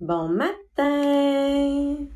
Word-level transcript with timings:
Bon 0.00 0.28
matin! 0.28 2.08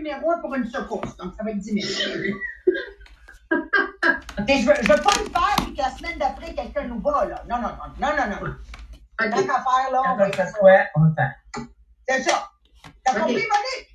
numéro 0.00 0.30
un 0.30 0.38
pour 0.38 0.54
une 0.54 0.66
secousse. 0.66 1.16
Donc, 1.16 1.34
ça 1.34 1.44
va 1.44 1.50
être 1.50 1.58
10 1.58 1.82
000. 1.82 2.34
OK, 3.52 4.46
je 4.48 4.66
veux, 4.66 4.72
veux 4.72 5.02
pas 5.02 5.18
le 5.18 5.30
faire 5.30 5.56
puis 5.64 5.74
que 5.74 5.78
la 5.78 5.90
semaine 5.90 6.18
d'après, 6.18 6.54
quelqu'un 6.54 6.84
nous 6.84 7.00
bat, 7.00 7.26
là. 7.26 7.44
Non, 7.48 7.56
non, 7.60 7.68
non, 7.68 8.08
non, 8.08 8.16
non, 8.16 8.46
non. 8.46 8.54
Tant 9.28 9.38
OK. 9.38 9.46
qu'à 9.46 9.54
faire, 9.54 9.90
là, 9.92 10.02
on 10.06 10.16
va 10.16 10.24
on 10.24 10.26
le 10.26 11.14
fait. 11.14 11.64
C'est 12.08 12.22
ça. 12.22 12.50
T'as 13.04 13.12
compris, 13.14 13.34
Monique? 13.34 13.90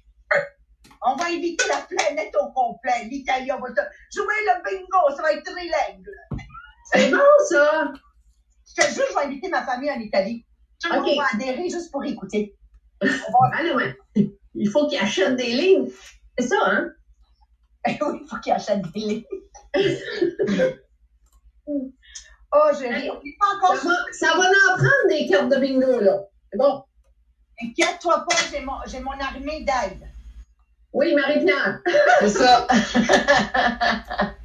On 1.08 1.16
va 1.16 1.26
inviter 1.26 1.68
la 1.68 1.82
planète 1.82 2.36
au 2.42 2.52
complet. 2.52 3.06
L'Italie, 3.10 3.52
on 3.52 3.60
va 3.60 3.70
te 3.70 3.82
jouer 4.14 4.34
le 4.46 4.64
bingo. 4.64 5.16
Ça 5.16 5.22
va 5.22 5.34
être 5.34 5.44
trilingue. 5.44 6.10
C'est 6.92 7.12
bon, 7.12 7.18
ça. 7.50 7.92
Je 8.68 8.74
te 8.82 8.94
jure, 8.94 9.06
je 9.10 9.16
vais 9.16 9.26
inviter 9.26 9.50
ma 9.50 9.64
famille 9.64 9.92
en 9.92 10.00
Italie. 10.00 10.46
Tout 10.82 10.92
le 10.92 11.02
monde 11.02 11.18
va 11.18 11.28
adhérer 11.34 11.70
juste 11.70 11.92
pour 11.92 12.04
écouter. 12.04 12.55
On 13.02 13.08
va... 13.08 13.58
Allez, 13.58 13.74
ouais. 13.74 13.96
Il 14.55 14.70
faut 14.70 14.88
qu'ils 14.88 15.00
achètent 15.00 15.36
des 15.36 15.54
lignes. 15.54 15.90
C'est 16.38 16.48
ça, 16.48 16.58
hein? 16.66 16.90
oui, 17.88 18.20
il 18.22 18.28
faut 18.28 18.38
qu'ils 18.38 18.54
achètent 18.54 18.92
des 18.94 19.00
livres. 19.00 19.28
oh. 22.54 22.70
On 22.73 22.80
n'est 23.23 23.35
pas 23.40 23.55
encore 23.58 23.76
Ça 23.76 23.88
va, 23.88 23.95
ça 24.12 24.27
va 24.38 24.44
en 24.44 24.76
prendre 24.77 25.08
des 25.09 25.27
cartes 25.27 25.49
de 25.49 25.57
bingo, 25.57 25.99
là. 25.99 26.20
C'est 26.52 26.57
bon. 26.57 26.84
Inquiète-toi 27.62 28.26
pas, 28.29 28.35
j'ai 28.52 28.62
mon, 28.62 28.74
j'ai 28.85 28.99
mon 28.99 29.12
armée 29.12 29.63
d'aide. 29.63 30.10
Oui, 30.93 31.13
Marie-Pierre. 31.13 31.79
C'est 32.21 32.29
ça. 32.29 32.68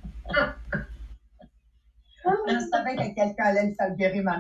Je 2.47 2.59
savais 2.71 2.97
que 2.97 3.15
quelqu'un 3.15 3.45
allait 3.45 3.67
me 3.69 3.75
faire 3.75 3.95
guérir 3.97 4.23
mon 4.25 4.39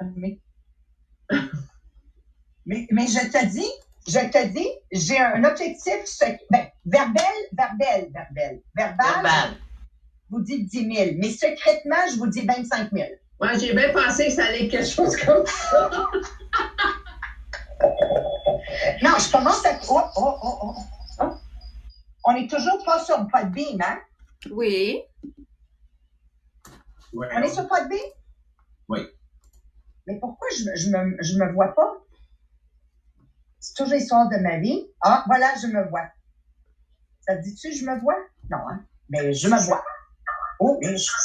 armée. 0.00 0.40
Mais, 2.64 2.86
mais 2.90 3.06
je 3.06 3.28
te 3.30 3.46
dis, 3.46 3.70
je 4.06 4.18
te 4.30 4.46
dis, 4.48 4.68
j'ai 4.92 5.18
un 5.18 5.42
objectif, 5.44 6.04
sec- 6.04 6.40
ben, 6.50 6.68
verbal, 6.84 7.22
verbal, 7.52 8.08
Verbal. 8.74 9.56
Je 10.32 10.36
vous 10.38 10.42
dis 10.42 10.64
10 10.64 10.94
000, 10.94 11.10
mais 11.18 11.30
secrètement, 11.30 11.96
je 12.10 12.16
vous 12.18 12.26
dis 12.26 12.40
25 12.46 12.90
000. 12.92 13.06
Ouais, 13.40 13.58
j'ai 13.58 13.74
bien 13.74 13.92
pensé 13.92 14.26
que 14.26 14.32
ça 14.32 14.46
allait 14.46 14.64
être 14.64 14.70
quelque 14.70 14.88
chose 14.88 15.16
comme 15.18 15.44
ça. 15.46 15.90
Non, 19.02 19.10
je 19.18 19.30
commence 19.32 19.66
à... 19.66 19.72
Oh, 19.90 20.00
oh, 20.16 20.38
oh, 20.42 20.58
oh, 20.62 20.74
oh. 21.20 21.34
On 22.24 22.36
est 22.36 22.48
toujours 22.48 22.82
pas 22.84 23.02
sur 23.04 23.26
Podbeam, 23.26 23.80
hein? 23.82 23.98
Oui. 24.52 25.02
Ouais. 27.12 27.28
On 27.34 27.42
est 27.42 27.48
sur 27.48 27.66
Podbeam? 27.66 27.98
Oui. 28.88 29.00
Mais 30.06 30.18
pourquoi 30.20 30.46
je, 30.56 30.64
me- 30.64 30.76
je, 30.76 30.90
me, 30.90 31.16
je 31.22 31.36
me 31.38 31.52
vois 31.52 31.74
pas? 31.74 31.92
C'est 33.58 33.74
toujours 33.74 33.94
l'histoire 33.94 34.28
de 34.28 34.36
ma 34.36 34.58
vie. 34.58 34.86
Ah, 35.00 35.24
voilà, 35.26 35.52
je 35.60 35.66
me 35.66 35.88
vois. 35.88 36.06
Ça 37.26 37.36
te 37.36 37.42
dit-tu, 37.42 37.72
je 37.72 37.84
me 37.84 37.98
vois? 37.98 38.16
Non, 38.48 38.58
hein? 38.70 38.84
Mais 39.08 39.32
je 39.32 39.48
me 39.48 39.58
vois. 39.58 39.82
Oh, 40.64 40.78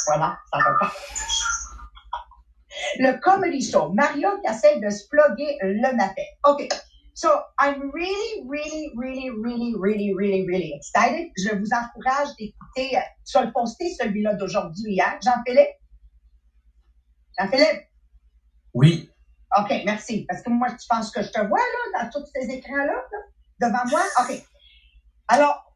voilà, 0.06 0.36
ça 0.52 0.58
va 0.58 0.74
pas. 0.80 0.92
Le 2.98 3.20
comedy 3.20 3.62
show. 3.62 3.92
Mario 3.92 4.28
qui 4.40 4.50
essaie 4.50 4.80
de 4.80 4.90
se 4.90 5.06
plugger 5.08 5.56
le 5.62 5.96
matin. 5.96 6.22
OK. 6.44 6.66
So, 7.14 7.28
I'm 7.58 7.90
really, 7.92 8.46
really, 8.48 8.92
really, 8.96 9.30
really, 9.30 9.74
really, 9.76 10.14
really, 10.14 10.46
really 10.46 10.72
excited. 10.72 11.30
Je 11.36 11.54
vous 11.54 11.68
encourage 11.72 12.28
d'écouter, 12.36 12.96
euh, 12.96 13.00
tu 13.26 13.38
vas 13.38 13.44
le 13.44 13.52
poster 13.52 13.92
celui-là 13.94 14.34
d'aujourd'hui, 14.34 15.00
hein, 15.00 15.18
Jean-Philippe? 15.22 15.76
Jean-Philippe? 17.38 17.88
Oui. 18.74 19.10
OK, 19.58 19.72
merci. 19.84 20.26
Parce 20.28 20.42
que 20.42 20.50
moi, 20.50 20.68
tu 20.70 20.86
penses 20.88 21.10
que 21.10 21.22
je 21.22 21.30
te 21.30 21.40
vois, 21.40 21.58
là, 21.58 22.02
dans 22.02 22.10
tous 22.10 22.24
ces 22.34 22.50
écrans-là, 22.50 22.86
là, 22.86 23.68
devant 23.68 23.90
moi? 23.90 24.02
OK. 24.20 24.40
Alors, 25.28 25.67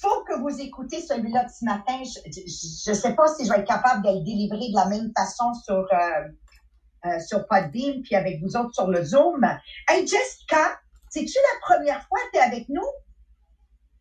faut 0.00 0.24
que 0.24 0.38
vous 0.40 0.60
écoutez 0.60 1.00
celui-là 1.00 1.44
de 1.44 1.50
ce 1.50 1.64
matin. 1.64 2.02
Je 2.04 2.90
ne 2.90 2.94
sais 2.94 3.14
pas 3.14 3.28
si 3.34 3.44
je 3.44 3.52
vais 3.52 3.60
être 3.60 3.68
capable 3.68 4.02
de 4.04 4.10
le 4.10 4.20
délivrer 4.24 4.70
de 4.70 4.76
la 4.76 4.86
même 4.86 5.10
façon 5.16 5.52
sur, 5.54 5.86
euh, 5.92 6.28
euh, 7.06 7.20
sur 7.20 7.46
Podbeam 7.46 8.02
puis 8.02 8.14
avec 8.14 8.40
vous 8.40 8.56
autres 8.56 8.74
sur 8.74 8.86
le 8.88 9.04
Zoom. 9.04 9.44
Hey, 9.88 10.06
Jessica, 10.06 10.78
c'est-tu 11.10 11.38
la 11.52 11.60
première 11.60 12.06
fois 12.06 12.18
que 12.26 12.30
tu 12.32 12.38
es 12.38 12.42
avec 12.42 12.68
nous? 12.68 12.86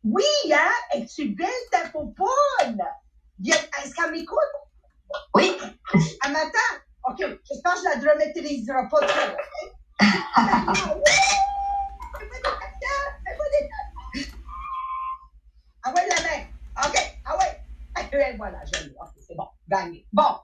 Oui, 0.04 0.24
hein? 0.52 0.72
Es-tu 0.94 1.30
belle 1.30 1.48
ta 1.72 1.90
popoune? 1.90 2.82
Est-ce 3.46 3.96
qu'elle 3.96 4.12
m'écoute? 4.12 4.38
Oui. 5.36 5.56
Elle 5.94 6.32
m'attend? 6.32 6.78
OK, 7.10 7.18
j'espère 7.20 7.74
que 7.74 7.80
je 7.80 7.84
la 7.86 7.96
dramatériserai 7.98 8.88
pas 8.90 9.00
trop. 9.00 9.32
OK? 10.96 11.10
Fais-moi 12.18 12.36
des 12.36 12.42
caca, 12.42 12.96
fais-moi 13.26 13.46
des 13.52 13.68
caca. 13.68 14.38
Ah 15.88 15.94
ouais, 15.96 16.04
la 16.10 16.22
main. 16.22 16.44
OK, 16.86 16.98
ah 17.24 17.38
ouais. 17.38 18.36
Voilà, 18.38 18.60
je 18.66 18.84
l'ai. 18.84 18.96
OK, 19.00 19.08
c'est 19.26 19.36
bon, 19.36 19.48
gagné. 19.70 20.06
Bon, 20.12 20.36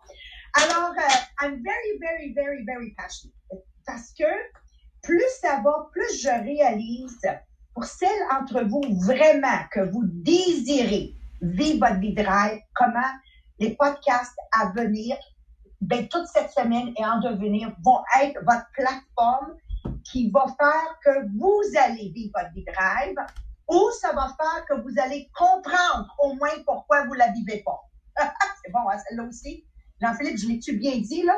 alors, 0.53 0.91
euh, 0.91 1.41
I'm 1.41 1.61
very, 1.61 1.99
very, 1.99 2.33
very, 2.33 2.63
very 2.63 2.91
passionate. 2.91 3.35
Parce 3.85 4.13
que 4.17 4.23
plus 5.01 5.21
ça 5.41 5.59
va, 5.61 5.89
plus 5.91 6.21
je 6.21 6.29
réalise, 6.29 7.19
pour 7.73 7.83
celles 7.83 8.23
entre 8.31 8.63
vous 8.63 8.83
vraiment 9.05 9.67
que 9.69 9.81
vous 9.81 10.03
désirez 10.05 11.13
vivre 11.41 11.87
votre 11.89 11.99
vie 11.99 12.13
de 12.13 12.23
rêve, 12.23 12.61
comment 12.73 13.11
les 13.59 13.75
podcasts 13.75 14.37
à 14.53 14.71
venir, 14.71 15.17
ben, 15.81 16.07
toute 16.07 16.27
cette 16.27 16.51
semaine 16.51 16.93
et 16.97 17.05
en 17.05 17.19
devenir 17.19 17.75
vont 17.83 18.01
être 18.21 18.39
votre 18.45 18.65
plateforme 18.71 19.57
qui 20.05 20.31
va 20.31 20.45
faire 20.57 20.99
que 21.03 21.27
vous 21.37 21.61
allez 21.83 22.13
vivre 22.15 22.31
votre 22.33 22.53
vie 22.53 22.63
de 22.63 22.71
rêve 22.71 23.17
ou 23.69 23.89
ça 23.99 24.13
va 24.13 24.35
faire 24.37 24.65
que 24.65 24.81
vous 24.81 24.93
allez 24.99 25.29
comprendre 25.35 26.13
au 26.19 26.33
moins 26.33 26.51
pourquoi 26.65 27.05
vous 27.05 27.13
la 27.13 27.31
vivez 27.31 27.63
pas. 27.63 27.79
C'est 28.63 28.71
bon, 28.71 28.79
hein, 28.89 28.97
celle-là 29.07 29.23
aussi. 29.23 29.65
Jean-Philippe, 30.01 30.37
je 30.37 30.47
l'ai-tu 30.47 30.77
bien 30.77 30.97
dit, 30.97 31.23
là? 31.23 31.35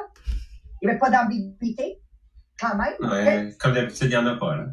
Il 0.81 0.87
n'y 0.87 0.91
avait 0.91 0.99
pas 0.99 1.09
d'ambiguïté, 1.09 2.01
quand 2.59 2.75
même. 2.75 2.93
Ouais, 2.99 3.55
comme 3.59 3.73
d'habitude, 3.73 4.07
il 4.07 4.09
n'y 4.09 4.17
en 4.17 4.25
a 4.25 4.35
pas, 4.35 4.55
là. 4.55 4.65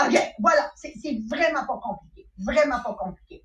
OK, 0.00 0.34
voilà, 0.38 0.70
c'est 0.74 0.94
c'est 1.02 1.20
vraiment 1.28 1.66
pas 1.66 1.78
compliqué. 1.82 2.28
Vraiment 2.38 2.80
pas 2.82 2.94
compliqué. 2.94 3.44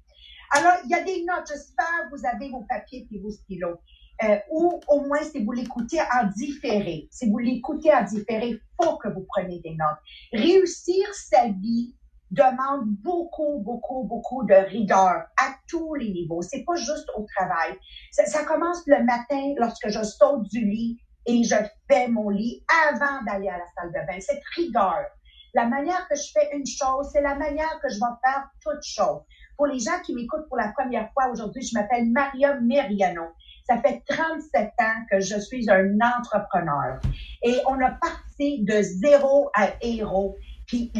Alors, 0.51 0.73
il 0.85 0.89
y 0.89 0.93
a 0.93 1.03
des 1.03 1.25
notes. 1.25 1.47
J'espère 1.47 2.09
que 2.09 2.17
vous 2.17 2.25
avez 2.25 2.49
vos 2.49 2.63
papiers 2.69 3.05
et 3.11 3.19
vos 3.19 3.31
stylos. 3.31 3.81
Euh, 4.23 4.37
ou 4.49 4.79
au 4.87 5.01
moins, 5.01 5.21
si 5.23 5.43
vous 5.43 5.51
l'écoutez 5.51 5.99
en 6.01 6.27
différé. 6.35 7.07
Si 7.11 7.29
vous 7.29 7.37
l'écoutez 7.37 7.93
en 7.93 8.03
différé, 8.03 8.49
il 8.49 8.61
faut 8.81 8.97
que 8.97 9.09
vous 9.09 9.25
preniez 9.27 9.59
des 9.59 9.75
notes. 9.75 9.99
Réussir 10.31 11.05
sa 11.13 11.49
vie 11.49 11.95
demande 12.31 12.85
beaucoup, 13.03 13.59
beaucoup, 13.59 14.03
beaucoup 14.03 14.43
de 14.43 14.53
rigueur 14.53 15.25
à 15.37 15.55
tous 15.67 15.95
les 15.95 16.11
niveaux. 16.11 16.41
C'est 16.41 16.63
pas 16.63 16.75
juste 16.75 17.09
au 17.15 17.25
travail. 17.35 17.77
Ça, 18.11 18.43
commence 18.43 18.83
le 18.87 19.03
matin 19.03 19.53
lorsque 19.57 19.89
je 19.89 20.03
saute 20.03 20.43
du 20.49 20.65
lit 20.65 20.99
et 21.25 21.43
je 21.43 21.55
fais 21.89 22.07
mon 22.07 22.29
lit 22.29 22.63
avant 22.89 23.23
d'aller 23.25 23.49
à 23.49 23.57
la 23.57 23.65
salle 23.75 23.89
de 23.89 24.07
bain. 24.07 24.19
Cette 24.19 24.43
rigueur. 24.55 25.05
La 25.53 25.65
manière 25.65 26.07
que 26.07 26.15
je 26.15 26.31
fais 26.33 26.55
une 26.55 26.67
chose, 26.67 27.09
c'est 27.11 27.21
la 27.21 27.35
manière 27.35 27.79
que 27.81 27.89
je 27.89 27.95
vais 27.95 28.15
faire 28.23 28.49
toute 28.61 28.83
chose. 28.83 29.21
Pour 29.55 29.65
les 29.65 29.79
gens 29.79 29.99
qui 30.05 30.13
m'écoutent 30.13 30.47
pour 30.47 30.57
la 30.57 30.71
première 30.71 31.11
fois 31.13 31.31
aujourd'hui, 31.31 31.63
je 31.63 31.77
m'appelle 31.77 32.11
Maria 32.11 32.59
Meriano. 32.59 33.23
Ça 33.67 33.81
fait 33.81 34.03
37 34.07 34.65
ans 34.79 35.05
que 35.09 35.19
je 35.19 35.39
suis 35.39 35.69
un 35.69 35.97
entrepreneur. 35.99 36.99
Et 37.43 37.57
on 37.67 37.81
a 37.81 37.91
parti 37.91 38.63
de 38.63 38.81
zéro 38.81 39.49
à 39.53 39.69
héros. 39.81 40.35
Puis 40.67 40.91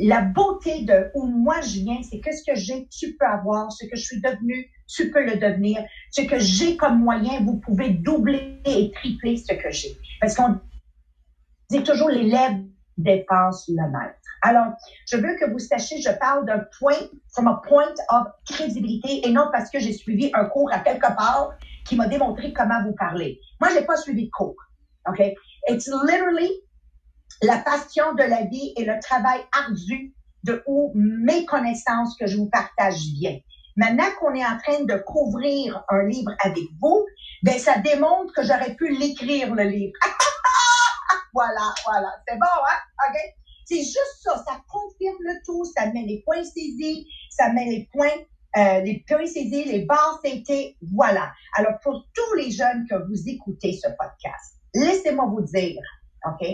la 0.00 0.22
beauté 0.22 0.82
de 0.82 1.10
où 1.14 1.26
moi 1.26 1.60
je 1.60 1.80
viens, 1.80 2.02
c'est 2.02 2.20
que 2.20 2.34
ce 2.34 2.42
que 2.42 2.56
j'ai, 2.56 2.88
tu 2.88 3.16
peux 3.16 3.26
avoir. 3.26 3.70
Ce 3.70 3.84
que 3.86 3.96
je 3.96 4.02
suis 4.02 4.20
devenu, 4.20 4.66
tu 4.88 5.10
peux 5.10 5.24
le 5.24 5.36
devenir. 5.36 5.84
Ce 6.10 6.22
que 6.22 6.38
j'ai 6.38 6.76
comme 6.76 6.98
moyen, 6.98 7.42
vous 7.44 7.58
pouvez 7.58 7.90
doubler 7.90 8.60
et 8.64 8.90
tripler 8.92 9.36
ce 9.36 9.54
que 9.54 9.70
j'ai. 9.70 9.96
Parce 10.20 10.34
qu'on 10.34 10.58
dit 11.70 11.82
toujours 11.82 12.08
l'élève 12.08 12.64
dépasse 12.96 13.68
le 13.68 13.90
maître. 13.90 14.18
Alors, 14.42 14.72
je 15.10 15.16
veux 15.16 15.36
que 15.36 15.50
vous 15.50 15.58
sachiez, 15.58 16.00
je 16.00 16.10
parle 16.18 16.46
d'un 16.46 16.64
point, 16.78 17.08
from 17.32 17.48
a 17.48 17.60
point 17.68 17.94
of 18.10 18.28
crédibilité, 18.46 19.26
et 19.26 19.32
non 19.32 19.48
parce 19.52 19.70
que 19.70 19.78
j'ai 19.78 19.92
suivi 19.92 20.30
un 20.34 20.46
cours 20.46 20.72
à 20.72 20.78
quelque 20.78 21.14
part 21.14 21.50
qui 21.84 21.96
m'a 21.96 22.06
démontré 22.06 22.52
comment 22.52 22.82
vous 22.84 22.94
parler. 22.94 23.38
Moi, 23.60 23.70
j'ai 23.74 23.84
pas 23.84 23.96
suivi 23.96 24.26
de 24.26 24.30
cours. 24.30 24.56
OK? 25.08 25.20
It's 25.68 25.88
literally 26.06 26.50
la 27.42 27.58
passion 27.58 28.14
de 28.14 28.22
la 28.22 28.44
vie 28.44 28.72
et 28.76 28.84
le 28.84 28.98
travail 29.00 29.40
ardu 29.52 30.14
de 30.44 30.62
où 30.66 30.92
mes 30.94 31.44
connaissances 31.44 32.16
que 32.16 32.26
je 32.26 32.36
vous 32.36 32.48
partage 32.48 33.00
viennent. 33.14 33.40
Maintenant 33.76 34.08
qu'on 34.18 34.34
est 34.34 34.44
en 34.44 34.58
train 34.58 34.84
de 34.84 34.96
couvrir 34.96 35.84
un 35.88 36.02
livre 36.04 36.32
avec 36.40 36.64
vous, 36.80 37.06
ben 37.42 37.58
ça 37.58 37.78
démontre 37.78 38.32
que 38.34 38.42
j'aurais 38.42 38.74
pu 38.74 38.88
l'écrire 38.96 39.54
le 39.54 39.64
livre. 39.64 39.92
Voilà, 41.34 41.72
voilà. 41.84 42.10
C'est 42.26 42.36
bon, 42.36 42.46
hein? 42.46 43.08
OK? 43.08 43.16
C'est 43.64 43.82
juste 43.82 44.22
ça. 44.22 44.36
Ça 44.38 44.60
confirme 44.68 45.18
le 45.20 45.34
tout. 45.44 45.64
Ça 45.76 45.86
met 45.92 46.02
les 46.02 46.22
points 46.24 46.42
saisis. 46.42 47.06
Ça 47.30 47.52
met 47.52 47.66
les 47.66 47.88
points, 47.92 48.16
euh, 48.56 48.80
les 48.80 49.04
points 49.06 49.26
saisis, 49.26 49.64
les 49.64 49.84
barres 49.84 50.20
CT. 50.24 50.76
Voilà. 50.94 51.30
Alors, 51.54 51.78
pour 51.82 52.04
tous 52.14 52.34
les 52.34 52.50
jeunes 52.50 52.86
que 52.88 52.96
vous 53.06 53.28
écoutez 53.28 53.74
ce 53.74 53.88
podcast, 53.88 54.56
laissez-moi 54.74 55.26
vous 55.26 55.42
dire, 55.42 55.82
OK? 56.26 56.46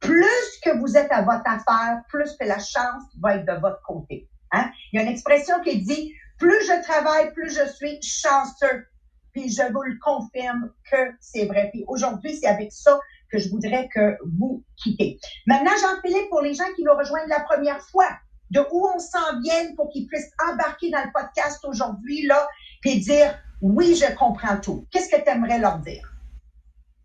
Plus 0.00 0.60
que 0.64 0.78
vous 0.78 0.96
êtes 0.96 1.12
à 1.12 1.22
votre 1.22 1.46
affaire, 1.46 2.02
plus 2.08 2.36
que 2.38 2.46
la 2.46 2.58
chance 2.58 3.04
va 3.20 3.36
être 3.36 3.46
de 3.46 3.60
votre 3.60 3.82
côté. 3.82 4.28
Hein? 4.52 4.70
Il 4.92 4.96
y 4.96 4.98
a 5.00 5.02
une 5.02 5.12
expression 5.12 5.60
qui 5.60 5.82
dit, 5.82 6.14
plus 6.38 6.64
je 6.66 6.82
travaille, 6.82 7.32
plus 7.32 7.50
je 7.50 7.70
suis 7.72 8.00
chanceux. 8.02 8.86
Puis 9.32 9.50
je 9.50 9.62
vous 9.72 9.82
le 9.82 9.96
confirme 10.02 10.70
que 10.90 11.12
c'est 11.20 11.44
vrai. 11.44 11.68
Puis 11.72 11.84
aujourd'hui, 11.86 12.34
c'est 12.36 12.48
avec 12.48 12.72
ça 12.72 12.98
que 13.30 13.38
je 13.38 13.48
voudrais 13.50 13.88
que 13.94 14.16
vous 14.38 14.64
quittez. 14.76 15.20
Maintenant, 15.46 15.70
Jean-Philippe, 15.80 16.28
pour 16.30 16.40
les 16.40 16.54
gens 16.54 16.64
qui 16.74 16.82
nous 16.82 16.94
rejoignent 16.94 17.28
la 17.28 17.40
première 17.40 17.80
fois, 17.80 18.08
de 18.50 18.60
où 18.72 18.88
on 18.92 18.98
s'en 18.98 19.40
vient 19.42 19.74
pour 19.76 19.90
qu'ils 19.90 20.06
puissent 20.06 20.32
embarquer 20.50 20.90
dans 20.90 21.04
le 21.04 21.10
podcast 21.14 21.64
aujourd'hui, 21.64 22.26
là, 22.26 22.48
puis 22.80 22.98
dire, 22.98 23.38
oui, 23.60 23.94
je 23.94 24.12
comprends 24.16 24.58
tout. 24.58 24.86
Qu'est-ce 24.90 25.08
que 25.08 25.22
tu 25.22 25.28
aimerais 25.28 25.58
leur 25.58 25.78
dire? 25.78 26.09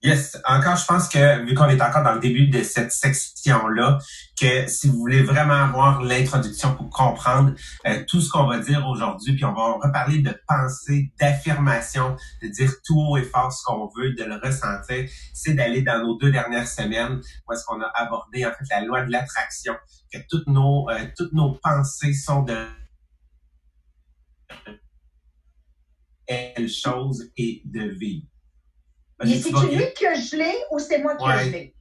Yes, 0.06 0.40
encore, 0.46 0.76
je 0.76 0.86
pense 0.86 1.10
que 1.10 1.44
vu 1.46 1.56
qu'on 1.56 1.68
est 1.68 1.82
encore 1.82 2.04
dans 2.04 2.14
le 2.14 2.20
début 2.20 2.48
de 2.48 2.62
cette 2.62 2.92
section-là, 2.92 3.98
que 4.40 4.68
si 4.68 4.88
vous 4.88 5.00
voulez 5.00 5.24
vraiment 5.24 5.56
avoir 5.56 6.04
l'introduction 6.04 6.76
pour 6.76 6.92
comprendre 6.92 7.56
euh, 7.88 8.04
tout 8.08 8.22
ce 8.22 8.30
qu'on 8.30 8.46
va 8.46 8.60
dire 8.60 8.86
aujourd'hui, 8.88 9.34
puis 9.34 9.44
on 9.46 9.54
va 9.54 9.80
reparler 9.84 10.20
de 10.20 10.40
pensée, 10.48 11.12
d'affirmation, 11.20 12.16
de 12.44 12.50
dire 12.50 12.72
tout 12.86 13.00
haut 13.00 13.18
et 13.18 13.24
fort 13.24 13.52
ce 13.52 13.64
qu'on 13.64 13.90
veut, 13.98 14.14
de 14.14 14.24
le 14.26 14.36
ressentir, 14.36 15.10
c'est 15.34 15.56
d'aller 15.56 15.82
dans 15.82 15.98
nos 15.98 16.16
deux 16.20 16.30
dernières 16.30 16.68
semaines 16.68 17.20
où 17.48 17.54
est-ce 17.54 17.66
qu'on 17.66 17.82
a 17.82 17.92
abordé 17.96 18.46
en 18.46 18.52
fait 18.52 18.66
la 18.70 18.82
loi 18.82 19.02
de 19.06 19.12
l'attraction, 19.12 19.74
que 20.14 20.20
toutes 20.30 20.46
nos 20.46 20.88
euh, 20.88 21.00
toutes 21.18 21.34
nos 21.34 21.54
pensées 21.64 22.14
sont 22.14 22.44
de 22.44 22.68
elle 26.28 26.70
chose 26.70 27.32
et 27.38 27.64
de 27.66 27.90
vivre. 29.24 29.44
C'est-tu 29.44 29.76
lui 29.76 29.86
que 29.94 30.20
je 30.20 30.36
l'ai 30.36 30.56
ou 30.72 30.80
c'est 30.80 31.00
moi 31.00 31.16
qui 31.16 31.26
je 31.46 31.50
l'ai? 31.52 31.76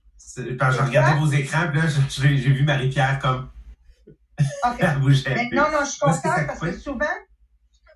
Quand 0.59 0.71
je 0.71 0.81
regardais 0.81 1.21
vos 1.21 1.31
écrans, 1.31 1.71
là, 1.73 1.83
j'ai 1.87 2.35
vu 2.35 2.65
Marie-Pierre 2.65 3.19
comme. 3.21 3.51
OK. 4.39 4.85
bouger. 5.01 5.49
non, 5.53 5.71
non, 5.71 5.85
je 5.85 5.91
suis 5.91 6.01
contente 6.01 6.47
parce 6.47 6.61
que 6.61 6.73
souvent, 6.73 7.07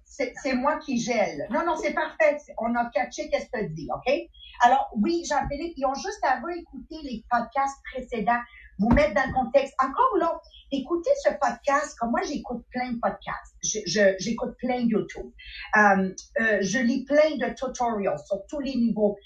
c'est 0.07 0.55
moi 0.55 0.79
qui 0.79 1.01
gèle. 1.01 1.47
Non, 1.51 1.65
non, 1.65 1.77
c'est 1.77 1.95
parfait. 1.95 2.39
On 2.59 2.75
a 2.75 2.91
catché 2.91 3.29
qu'est-ce 3.31 3.47
que 3.47 3.67
tu 3.67 3.73
dis, 3.75 3.89
OK? 3.95 4.13
Alors, 4.61 4.91
oui, 4.97 5.25
Jean-Philippe, 5.29 5.75
ils 5.77 5.87
ont 5.87 5.95
juste 5.95 6.23
à 6.23 6.41
réécouter 6.45 6.97
les 7.03 7.25
podcasts 7.31 7.79
précédents, 7.93 8.41
vous 8.79 8.91
mettre 8.91 9.15
dans 9.15 9.27
le 9.27 9.33
contexte. 9.33 9.75
Encore 9.83 10.17
là, 10.19 10.41
écoutez 10.71 11.11
ce 11.25 11.31
podcast, 11.41 11.97
comme 11.99 12.11
moi, 12.11 12.21
j'écoute 12.23 12.65
plein 12.71 12.93
de 12.93 12.99
podcasts. 13.01 13.57
J'écoute 14.19 14.57
plein 14.59 14.85
de 14.85 14.91
YouTube. 14.91 15.31
Euh, 15.77 16.15
euh, 16.41 16.59
je 16.61 16.79
lis 16.79 17.05
plein 17.05 17.37
de 17.37 17.55
tutorials 17.55 18.19
sur 18.27 18.45
tous 18.49 18.61
les 18.61 18.75
niveaux. 18.75 19.17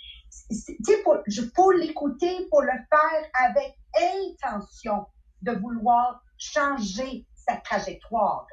Pour, 1.05 1.19
pour 1.55 1.73
l'écouter, 1.73 2.47
pour 2.51 2.63
le 2.63 2.73
faire 2.89 3.31
avec 3.35 3.77
intention 3.97 5.07
de 5.43 5.53
vouloir 5.53 6.23
changer 6.39 7.27
sa 7.35 7.57
trajectoire. 7.57 8.47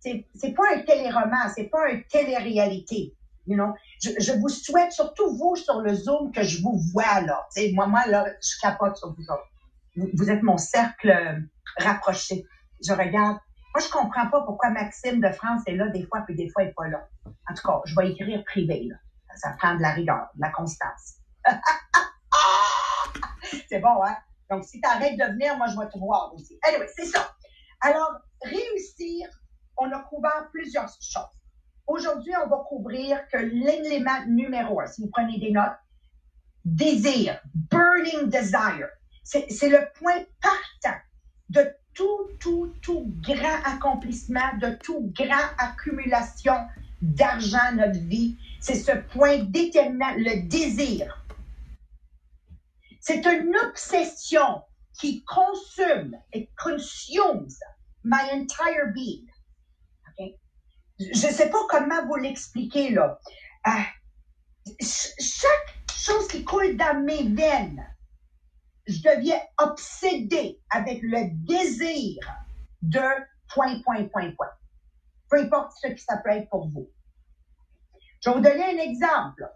C'est 0.00 0.54
pas 0.54 0.74
un 0.74 0.80
téléroman, 0.80 1.48
c'est 1.54 1.68
pas 1.68 1.86
un 1.88 2.00
télé-réalité. 2.10 3.14
You 3.46 3.56
know? 3.56 3.74
je, 4.00 4.10
je, 4.18 4.32
vous 4.32 4.48
souhaite, 4.48 4.92
surtout 4.92 5.36
vous 5.36 5.56
sur 5.56 5.80
le 5.80 5.94
Zoom, 5.94 6.32
que 6.32 6.42
je 6.42 6.62
vous 6.62 6.80
vois 6.92 7.20
là. 7.22 7.46
sais 7.50 7.72
moi, 7.72 7.86
moi, 7.86 8.06
là, 8.06 8.26
je 8.40 8.60
capote 8.60 8.96
sur 8.96 9.14
vous 9.14 9.24
autres. 9.24 9.51
Vous, 9.96 10.30
êtes 10.30 10.42
mon 10.42 10.56
cercle 10.56 11.44
rapproché. 11.78 12.46
Je 12.84 12.92
regarde. 12.92 13.38
Moi, 13.74 13.82
je 13.84 13.90
comprends 13.90 14.28
pas 14.28 14.42
pourquoi 14.42 14.70
Maxime 14.70 15.20
de 15.20 15.30
France 15.30 15.62
est 15.66 15.76
là 15.76 15.88
des 15.88 16.04
fois, 16.06 16.22
puis 16.26 16.34
des 16.34 16.48
fois, 16.50 16.62
il 16.62 16.66
n'est 16.66 16.74
pas 16.74 16.88
là. 16.88 17.08
En 17.26 17.54
tout 17.54 17.66
cas, 17.66 17.80
je 17.86 17.94
vais 17.96 18.10
écrire 18.10 18.44
privé, 18.44 18.86
là. 18.88 18.96
Ça 19.36 19.54
prend 19.58 19.76
de 19.76 19.82
la 19.82 19.92
rigueur, 19.92 20.28
de 20.34 20.40
la 20.42 20.50
constance. 20.50 21.16
c'est 23.68 23.80
bon, 23.80 24.02
hein? 24.04 24.16
Donc, 24.50 24.64
si 24.64 24.78
tu 24.80 24.86
arrêtes 24.86 25.18
de 25.18 25.24
venir, 25.24 25.56
moi, 25.56 25.68
je 25.68 25.78
vais 25.78 25.88
te 25.88 25.98
voir 25.98 26.34
aussi. 26.34 26.58
Anyway, 26.68 26.86
c'est 26.94 27.06
ça. 27.06 27.34
Alors, 27.80 28.12
réussir, 28.42 29.28
on 29.78 29.90
a 29.90 30.00
couvert 30.00 30.48
plusieurs 30.52 30.88
choses. 30.88 31.22
Aujourd'hui, 31.86 32.32
on 32.44 32.48
va 32.48 32.62
couvrir 32.68 33.26
que 33.28 33.38
l'élément 33.38 34.26
numéro 34.26 34.80
un, 34.80 34.86
si 34.86 35.02
vous 35.02 35.10
prenez 35.10 35.38
des 35.38 35.50
notes, 35.50 35.72
désir, 36.64 37.40
burning 37.54 38.28
desire. 38.28 38.88
C'est 39.22 39.68
le 39.68 39.86
point 39.98 40.24
partant 40.40 40.98
de 41.48 41.70
tout, 41.94 42.28
tout, 42.40 42.74
tout 42.82 43.12
grand 43.20 43.62
accomplissement, 43.64 44.56
de 44.60 44.76
tout 44.82 45.12
grand 45.14 45.48
accumulation 45.58 46.54
d'argent 47.00 47.72
notre 47.74 48.00
vie. 48.00 48.36
C'est 48.60 48.74
ce 48.74 48.92
point 48.92 49.38
déterminant, 49.38 50.14
le 50.16 50.48
désir. 50.48 51.24
C'est 53.00 53.24
une 53.26 53.56
obsession 53.56 54.62
qui 54.98 55.24
consume 55.24 56.16
et 56.32 56.48
consume 56.56 57.48
my 58.04 58.30
entire 58.32 58.92
being. 58.94 59.26
Je 60.98 61.26
ne 61.26 61.32
sais 61.32 61.50
pas 61.50 61.66
comment 61.68 62.06
vous 62.06 62.16
l'expliquer 62.16 62.90
là. 62.90 63.18
Euh, 63.66 63.70
chaque 64.80 65.74
chose 65.96 66.28
qui 66.28 66.44
coule 66.44 66.76
dans 66.76 67.02
mes 67.02 67.24
veines, 67.24 67.84
je 68.86 69.00
deviens 69.02 69.40
obsédé 69.58 70.60
avec 70.70 71.00
le 71.02 71.30
désir 71.46 72.18
de 72.82 73.00
point, 73.54 73.80
point, 73.82 74.04
point, 74.08 74.32
point. 74.32 74.50
Peu 75.30 75.40
importe 75.40 75.72
ce 75.80 75.88
que 75.88 76.00
ça 76.00 76.18
peut 76.18 76.30
être 76.30 76.48
pour 76.50 76.68
vous. 76.68 76.90
Je 78.20 78.30
vais 78.30 78.36
vous 78.36 78.42
donner 78.42 78.64
un 78.64 78.82
exemple. 78.82 79.48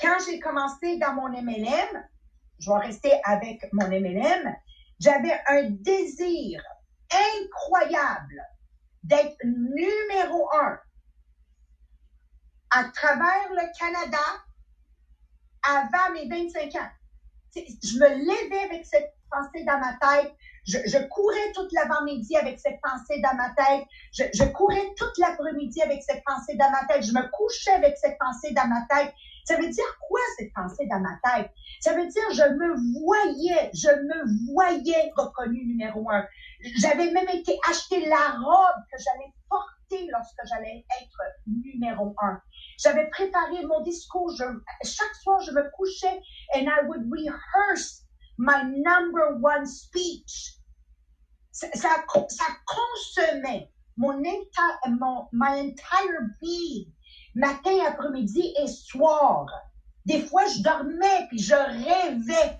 Quand 0.00 0.16
j'ai 0.26 0.40
commencé 0.40 0.98
dans 0.98 1.14
mon 1.14 1.28
MLM, 1.28 2.04
je 2.58 2.70
vais 2.70 2.78
rester 2.78 3.12
avec 3.24 3.68
mon 3.72 3.86
MLM, 3.86 4.54
j'avais 4.98 5.38
un 5.48 5.70
désir 5.70 6.62
incroyable 7.10 8.42
d'être 9.02 9.36
numéro 9.44 10.48
un 10.54 10.78
à 12.70 12.84
travers 12.84 13.50
le 13.50 13.78
Canada 13.78 14.18
avant 15.62 16.12
mes 16.14 16.28
25 16.28 16.74
ans 16.76 16.90
je 17.54 17.98
me 17.98 18.08
levais 18.08 18.64
avec 18.64 18.86
cette 18.86 19.14
pensée 19.30 19.64
dans 19.64 19.78
ma 19.78 19.92
tête. 20.00 20.32
Je, 20.64 20.98
courais 21.08 21.52
toute 21.54 21.72
l'avant-midi 21.72 22.36
avec 22.36 22.60
cette 22.60 22.80
pensée 22.80 23.20
dans 23.20 23.34
ma 23.34 23.50
tête. 23.50 23.84
Je, 24.12 24.24
je 24.32 24.44
courais 24.44 24.94
toute 24.96 25.18
l'après-midi 25.18 25.82
avec 25.82 26.02
cette 26.02 26.22
pensée 26.24 26.56
dans 26.56 26.70
ma 26.70 26.84
tête. 26.86 27.02
Je 27.02 27.12
me 27.12 27.28
couchais 27.30 27.72
avec 27.72 27.96
cette 27.96 28.16
pensée 28.18 28.52
dans 28.54 28.68
ma 28.68 28.86
tête. 28.88 29.12
Ça 29.44 29.56
veut 29.56 29.68
dire 29.68 29.98
quoi 30.08 30.20
cette 30.38 30.52
pensée 30.54 30.86
dans 30.86 31.00
ma 31.00 31.18
tête? 31.24 31.50
Ça 31.80 31.94
veut 31.94 32.06
dire 32.06 32.22
je 32.32 32.48
me 32.54 33.00
voyais, 33.00 33.70
je 33.74 33.88
me 33.88 34.52
voyais 34.52 35.10
reconnu 35.16 35.66
numéro 35.66 36.08
un. 36.10 36.24
J'avais 36.78 37.10
même 37.10 37.28
été 37.28 37.58
acheter 37.68 38.06
la 38.06 38.38
robe 38.38 38.82
que 38.92 38.98
j'allais 39.02 39.32
porter 39.48 40.08
lorsque 40.12 40.46
j'allais 40.48 40.84
être 41.00 41.22
numéro 41.46 42.14
un. 42.22 42.40
J'avais 42.82 43.08
préparé 43.10 43.64
mon 43.66 43.80
discours. 43.82 44.34
Je, 44.36 44.44
chaque 44.84 45.14
soir, 45.22 45.40
je 45.42 45.52
me 45.52 45.70
couchais 45.76 46.20
and 46.54 46.66
I 46.68 46.84
would 46.86 47.08
rehearse 47.10 48.04
my 48.38 48.64
number 48.64 49.38
one 49.40 49.66
speech. 49.66 50.58
Ça, 51.52 51.68
ça, 51.74 52.04
ça 52.28 52.44
consommait 52.66 53.70
mon, 53.96 54.20
mon 54.88 55.28
my 55.32 55.60
entire 55.60 56.30
being, 56.40 56.92
matin, 57.34 57.78
après-midi 57.86 58.54
et 58.58 58.66
soir. 58.66 59.46
Des 60.04 60.22
fois, 60.22 60.46
je 60.46 60.62
dormais 60.62 61.28
puis 61.28 61.38
je 61.38 61.54
rêvais 61.54 62.58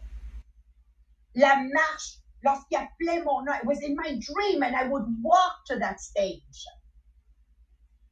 la 1.34 1.56
marche 1.56 2.18
lorsqu'il 2.44 2.78
appelait 2.78 3.24
mon 3.24 3.42
nom. 3.42 3.52
It 3.54 3.64
was 3.64 3.82
in 3.82 3.96
my 3.96 4.20
dream 4.20 4.62
and 4.62 4.76
I 4.76 4.86
would 4.88 5.06
walk 5.22 5.64
to 5.66 5.78
that 5.80 5.98
stage. 5.98 6.66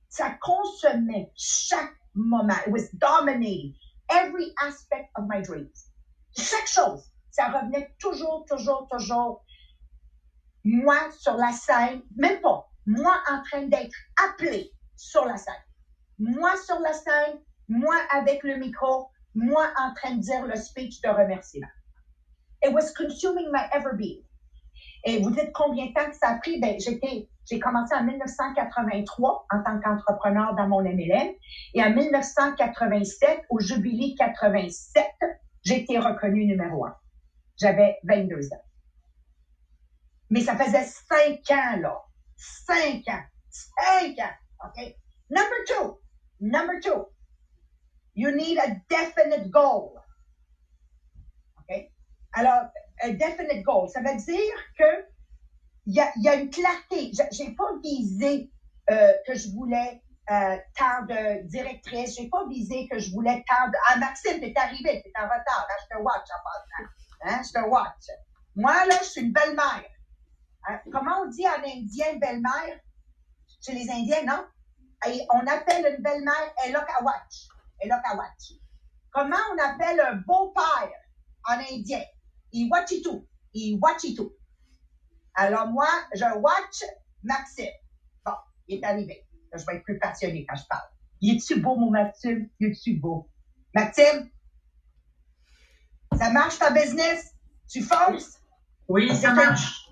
Ça 0.08 0.30
consommait 0.40 1.30
chaque 1.36 1.99
moment. 2.14 2.58
It 2.66 2.72
was 2.72 2.88
dominating 2.98 3.74
every 4.10 4.52
aspect 4.62 5.10
of 5.16 5.24
my 5.28 5.40
dreams. 5.40 5.90
Chaque 6.36 6.66
chose, 6.66 7.10
ça 7.30 7.48
revenait 7.48 7.94
toujours, 7.98 8.44
toujours, 8.48 8.88
toujours. 8.90 9.44
Moi 10.64 11.10
sur 11.18 11.36
la 11.36 11.52
scène, 11.52 12.02
même 12.16 12.40
pas. 12.40 12.66
Moi 12.86 13.14
en 13.30 13.42
train 13.44 13.66
d'être 13.66 13.96
appelé 14.16 14.70
sur 14.96 15.24
la 15.24 15.36
scène. 15.36 15.54
Moi 16.18 16.56
sur 16.56 16.78
la 16.80 16.92
scène, 16.92 17.40
moi 17.68 17.96
avec 18.10 18.42
le 18.42 18.56
micro, 18.56 19.08
moi 19.34 19.72
en 19.78 19.94
train 19.94 20.16
de 20.16 20.20
dire 20.20 20.44
le 20.44 20.56
speech 20.56 21.00
de 21.02 21.08
remerciement. 21.08 21.70
It 22.62 22.74
was 22.74 22.92
consuming 22.92 23.50
my 23.50 23.68
ever 23.72 23.94
being. 23.96 24.22
Et 25.04 25.22
vous 25.22 25.30
dites 25.30 25.52
combien 25.54 25.86
de 25.86 25.94
temps 25.94 26.10
que 26.10 26.16
ça 26.16 26.30
a 26.30 26.38
pris? 26.38 26.60
Ben, 26.60 26.78
j'étais, 26.78 27.28
j'ai 27.50 27.58
commencé 27.58 27.92
en 27.94 28.04
1983 28.04 29.46
en 29.50 29.62
tant 29.64 29.80
qu'entrepreneur 29.80 30.54
dans 30.54 30.68
mon 30.68 30.82
MLM. 30.82 31.34
Et 31.74 31.82
en 31.82 31.90
1987, 31.90 33.40
au 33.50 33.58
Jubilé 33.58 34.14
87, 34.16 35.04
j'ai 35.64 35.82
été 35.82 35.98
reconnue 35.98 36.46
numéro 36.46 36.86
un. 36.86 36.96
J'avais 37.58 37.98
22 38.04 38.36
ans. 38.52 38.64
Mais 40.30 40.42
ça 40.42 40.56
faisait 40.56 40.84
cinq 40.84 41.40
ans, 41.50 41.76
là. 41.80 42.00
Cinq 42.36 43.08
ans. 43.08 43.24
Cinq 43.50 44.18
ans. 44.20 44.66
OK? 44.66 44.94
Number 45.28 45.64
two. 45.66 46.00
Number 46.40 46.80
two. 46.80 47.06
You 48.14 48.30
need 48.30 48.58
a 48.58 48.76
definite 48.88 49.50
goal. 49.50 50.00
OK? 51.58 51.90
Alors, 52.34 52.70
a 53.02 53.10
definite 53.10 53.64
goal, 53.64 53.88
ça 53.88 54.00
veut 54.00 54.16
dire 54.16 54.54
que 54.78 54.84
il 55.86 55.94
y 55.94 56.28
a, 56.28 56.34
une 56.34 56.50
clarté. 56.50 57.12
J'ai 57.32 57.50
pas 57.52 57.76
visé 57.82 58.50
euh, 58.90 59.12
que 59.26 59.34
je 59.34 59.50
voulais 59.50 60.02
euh, 60.30 60.56
tant 60.76 61.04
de 61.08 61.46
directrice. 61.48 62.16
J'ai 62.16 62.28
pas 62.28 62.46
visé 62.48 62.88
que 62.90 62.98
je 62.98 63.10
voulais 63.12 63.44
tant 63.48 63.68
de... 63.68 63.76
Ah, 63.88 63.96
Maxime, 63.98 64.40
t'es 64.40 64.52
arrivé, 64.56 65.02
t'es 65.02 65.12
en 65.18 65.24
retard. 65.24 65.66
Là, 65.68 65.74
je 65.82 65.96
te 65.96 66.02
watch 66.02 66.26
en 66.30 66.42
passant. 66.44 66.90
Hein, 67.22 67.42
je 67.44 67.52
te 67.52 67.68
watch. 67.68 68.06
Moi, 68.56 68.86
là, 68.86 68.96
je 69.00 69.08
suis 69.08 69.20
une 69.22 69.32
belle-mère. 69.32 69.84
Hein? 70.68 70.80
Comment 70.92 71.22
on 71.24 71.28
dit 71.28 71.46
en 71.46 71.62
indien 71.64 72.18
belle-mère? 72.18 72.80
Chez 73.62 73.72
les 73.72 73.90
Indiens, 73.90 74.24
non? 74.24 74.46
On 75.30 75.46
appelle 75.46 75.94
une 75.96 76.02
belle-mère 76.02 76.54
Elokawach. 76.64 77.48
Elokawach. 77.80 78.52
Comment 79.10 79.36
on 79.54 79.58
appelle 79.58 80.00
un 80.00 80.16
beau-père 80.16 80.90
en 81.48 81.58
indien? 81.72 82.02
Iwachitu. 82.52 83.26
Iwachitu. 83.54 84.30
Alors 85.34 85.68
moi, 85.68 85.88
je 86.14 86.24
watch 86.38 86.84
Maxime. 87.22 87.66
Bon, 88.24 88.32
il 88.68 88.78
est 88.78 88.84
arrivé. 88.84 89.26
Là, 89.52 89.58
je 89.58 89.66
vais 89.66 89.76
être 89.76 89.84
plus 89.84 89.98
passionné 89.98 90.46
quand 90.48 90.56
je 90.56 90.64
parle. 90.68 90.88
Il 91.20 91.36
est-tu 91.36 91.60
beau, 91.60 91.76
mon 91.76 91.90
Maxime? 91.90 92.48
Il 92.58 92.68
est-tu 92.68 92.94
beau? 92.94 93.28
Maxime? 93.74 94.30
Ça 96.16 96.30
marche 96.30 96.58
ta 96.58 96.70
business? 96.70 97.34
Tu 97.68 97.82
fonces? 97.82 98.38
Oui, 98.88 99.14
ça 99.14 99.32
marche. 99.32 99.88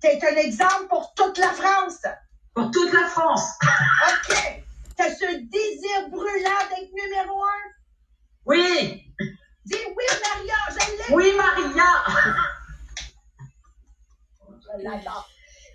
Tu 0.00 0.06
es 0.06 0.24
un 0.24 0.36
exemple 0.36 0.88
pour 0.88 1.14
toute 1.14 1.38
la 1.38 1.52
France. 1.52 2.02
Pour 2.54 2.70
toute 2.70 2.92
la 2.92 3.08
France. 3.08 3.52
OK. 3.62 4.62
Tu 4.96 5.02
as 5.02 5.14
ce 5.14 5.24
désir 5.24 6.10
brûlant 6.10 6.68
d'être 6.70 6.92
numéro 6.92 7.44
un? 7.44 7.70
Oui. 8.44 9.14
Dis 9.64 9.74
oui, 9.74 10.04
Maria, 10.22 10.54
je 10.70 11.08
l'ai. 11.08 11.14
Oui, 11.14 11.32
Maria. 11.36 12.04
l'adore. 14.82 15.28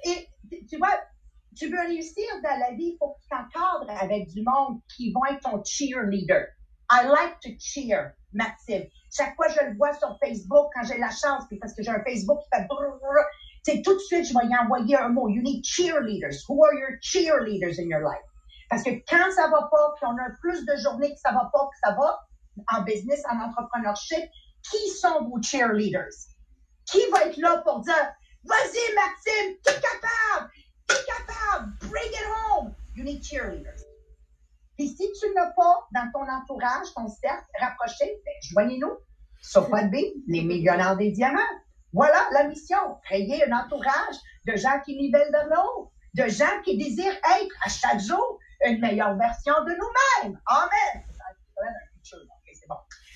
Et 0.06 0.28
tu 0.70 0.78
vois, 0.78 1.00
tu 1.56 1.70
veux 1.70 1.80
réussir 1.80 2.26
dans 2.44 2.60
la 2.60 2.72
vie, 2.74 2.94
il 2.94 2.98
faut 2.98 3.10
que 3.10 3.22
tu 3.22 3.30
t'encadres 3.30 4.02
avec 4.02 4.28
du 4.30 4.42
monde 4.44 4.80
qui 4.96 5.12
vont 5.12 5.26
être 5.26 5.42
ton 5.42 5.64
cheerleader. 5.64 6.48
I 6.92 7.08
like 7.08 7.40
to 7.42 7.50
cheer, 7.60 8.14
Maxime. 8.34 8.84
Chaque 9.16 9.36
fois 9.36 9.48
que 9.48 9.54
je 9.54 9.66
le 9.68 9.78
vois 9.78 9.94
sur 9.94 10.18
Facebook, 10.20 10.72
quand 10.74 10.84
j'ai 10.84 10.98
la 10.98 11.10
chance, 11.10 11.46
puis 11.48 11.58
parce 11.58 11.74
que 11.74 11.84
j'ai 11.84 11.92
un 11.92 12.04
Facebook 12.04 12.40
qui 12.42 12.50
fait 12.54 12.68
c'est 13.64 13.82
tout 13.84 13.94
de 13.94 14.00
suite, 14.00 14.26
je 14.26 14.34
vais 14.34 14.48
y 14.48 14.58
envoyer 14.58 14.98
un 14.98 15.10
mot. 15.10 15.30
You 15.30 15.42
need 15.42 15.64
cheerleaders. 15.64 16.44
Who 16.50 16.64
are 16.66 16.74
your 16.74 16.98
cheerleaders 17.02 17.80
in 17.80 17.88
your 17.90 18.02
life? 18.02 18.26
Parce 18.70 18.84
que 18.84 18.90
quand 19.08 19.32
ça 19.36 19.50
va 19.50 19.70
pas, 19.70 19.94
puis 19.98 20.06
on 20.08 20.18
a 20.18 20.30
plus 20.40 20.66
de 20.66 20.76
journées 20.78 21.14
que 21.14 21.20
ça 21.20 21.32
va 21.32 21.50
pas, 21.54 21.70
que 21.72 21.78
ça 21.84 21.94
va, 21.94 22.20
en 22.74 22.82
business, 22.82 23.22
en 23.30 23.40
entrepreneurship, 23.40 24.24
qui 24.64 24.90
sont 24.90 25.26
vos 25.26 25.42
cheerleaders? 25.42 26.14
Qui 26.86 27.00
va 27.12 27.26
être 27.26 27.38
là 27.38 27.62
pour 27.64 27.82
dire, 27.82 28.14
vas-y 28.44 28.96
Maxime, 28.96 29.58
t'es 29.64 29.74
capable, 29.74 30.52
t'es 30.88 30.96
capable, 31.06 31.74
bring 31.90 32.12
it 32.12 32.26
home. 32.26 32.76
You 32.96 33.04
need 33.04 33.24
cheerleaders. 33.24 33.86
Et 34.78 34.88
si 34.88 35.12
tu 35.20 35.34
n'as 35.34 35.52
pas 35.52 35.88
dans 35.94 36.12
ton 36.12 36.28
entourage, 36.28 36.88
ton 36.96 37.08
cercle 37.08 37.46
rapproché, 37.60 38.06
ben, 38.26 38.34
joignez-nous. 38.52 38.98
Sofa 39.42 39.84
les 39.84 40.42
millionnaires 40.44 40.98
des 40.98 41.12
diamants. 41.12 41.40
Voilà 41.94 42.28
la 42.32 42.46
mission. 42.46 42.98
Créer 43.04 43.44
un 43.48 43.58
entourage 43.58 44.16
de 44.48 44.56
gens 44.56 44.80
qui 44.86 44.96
nivellent 44.96 45.32
vers 45.32 45.48
le 45.48 45.58
haut, 45.58 45.92
de 46.14 46.28
gens 46.28 46.62
qui 46.64 46.78
désirent 46.78 47.16
être 47.16 47.56
à 47.66 47.70
chaque 47.70 48.00
jour 48.00 48.40
une 48.66 48.80
meilleure 48.80 49.18
version 49.18 49.54
de 49.66 49.72
nous-mêmes. 49.72 50.40
Amen. 50.46 51.04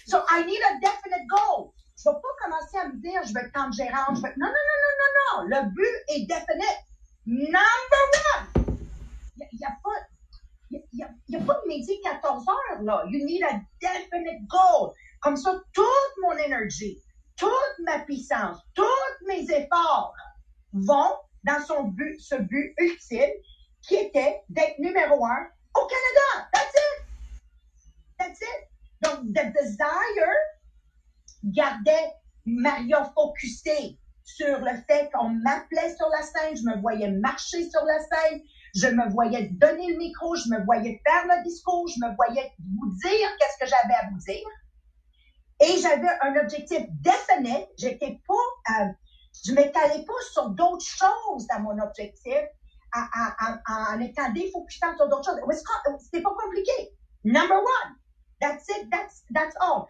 So 0.08 0.24
I 0.30 0.46
need 0.46 0.62
a 0.62 0.80
definite 0.82 1.28
goal. 1.28 1.74
Je 2.06 2.12
ne 2.12 2.16
vais 2.16 2.22
pas 2.22 2.46
commencer 2.46 2.78
à 2.78 2.88
me 2.88 3.02
dire, 3.02 3.20
je 3.26 3.34
vais 3.34 3.42
être 3.42 3.52
tant 3.52 3.72
gérante, 3.72 4.18
je 4.18 4.22
vais... 4.22 4.34
Non, 4.38 4.46
non, 4.46 4.54
non, 4.70 4.78
non, 4.84 4.94
non, 5.02 5.10
non. 5.18 5.50
Le 5.50 5.70
but 5.72 5.96
est 6.10 6.28
definite. 6.28 6.86
Number 7.26 8.06
one. 8.36 8.76
Il 9.38 9.58
n'y 9.58 9.66
a, 9.66 9.76
pas... 9.84 10.06
Y 10.70 11.36
a, 11.36 11.40
pas 11.40 11.62
de 11.62 11.68
midi 11.68 12.00
14 12.04 12.46
heures, 12.48 12.84
là. 12.84 13.04
You 13.10 13.26
need 13.26 13.42
a 13.42 13.60
definite 13.82 14.46
goal. 14.48 14.94
Comme 15.20 15.36
ça, 15.36 15.60
toute 15.74 16.14
mon 16.22 16.38
énergie, 16.38 17.02
toute 17.38 17.80
ma 17.84 18.00
puissance, 18.02 18.60
tous 18.76 19.26
mes 19.28 19.50
efforts 19.50 20.14
vont 20.74 21.18
dans 21.44 21.66
son 21.66 21.86
but, 21.86 22.20
ce 22.20 22.36
but 22.36 22.76
ultime 22.78 23.34
qui 23.82 23.96
était 23.96 24.44
d'être 24.50 24.78
numéro 24.78 25.26
un 25.26 25.48
au 25.74 25.88
Canada. 25.88 26.50
That's 26.54 26.74
it. 26.76 27.06
That's 28.20 28.42
it. 28.42 28.70
Donc, 29.02 29.34
The 29.34 29.52
Desire 29.54 30.55
gardait 31.46 32.14
Mario 32.46 32.98
focusé 33.14 33.98
sur 34.24 34.60
le 34.60 34.72
fait 34.88 35.10
qu'on 35.14 35.30
m'appelait 35.30 35.96
sur 35.96 36.08
la 36.10 36.24
scène, 36.24 36.58
je 36.58 36.64
me 36.64 36.82
voyais 36.82 37.12
marcher 37.12 37.70
sur 37.70 37.84
la 37.84 38.00
scène, 38.00 38.42
je 38.74 38.88
me 38.88 39.10
voyais 39.12 39.50
donner 39.50 39.92
le 39.92 39.98
micro, 39.98 40.36
je 40.36 40.50
me 40.50 40.64
voyais 40.66 41.02
faire 41.06 41.26
le 41.28 41.44
discours, 41.44 41.88
je 41.88 42.06
me 42.06 42.16
voyais 42.16 42.52
vous 42.60 42.92
dire 43.04 43.30
qu'est-ce 43.40 43.58
que 43.60 43.70
j'avais 43.70 43.94
à 43.94 44.10
vous 44.12 44.18
dire. 44.18 44.48
Et 45.62 45.80
j'avais 45.80 46.10
un 46.22 46.36
objectif 46.42 46.82
défini. 47.02 47.66
J'étais 47.78 48.20
pas, 48.28 48.82
euh, 48.82 48.88
je 49.46 49.54
m'étalais 49.54 50.04
pas 50.04 50.14
sur 50.34 50.50
d'autres 50.50 50.86
choses 50.86 51.48
dans 51.48 51.62
mon 51.62 51.80
objectif 51.82 52.42
en 52.94 54.00
étant 54.00 54.32
défocusant 54.34 54.96
sur 54.98 55.08
d'autres 55.08 55.32
choses. 55.32 55.40
C'était 56.04 56.22
pas 56.22 56.34
compliqué. 56.34 56.92
Number 57.24 57.58
one. 57.58 57.96
That's 58.42 58.68
it. 58.70 58.90
That's, 58.92 59.24
that's 59.34 59.56
all. 59.62 59.88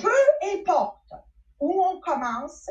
Peu 0.00 0.10
importe 0.54 1.12
où 1.60 1.82
on 1.82 2.00
commence, 2.00 2.70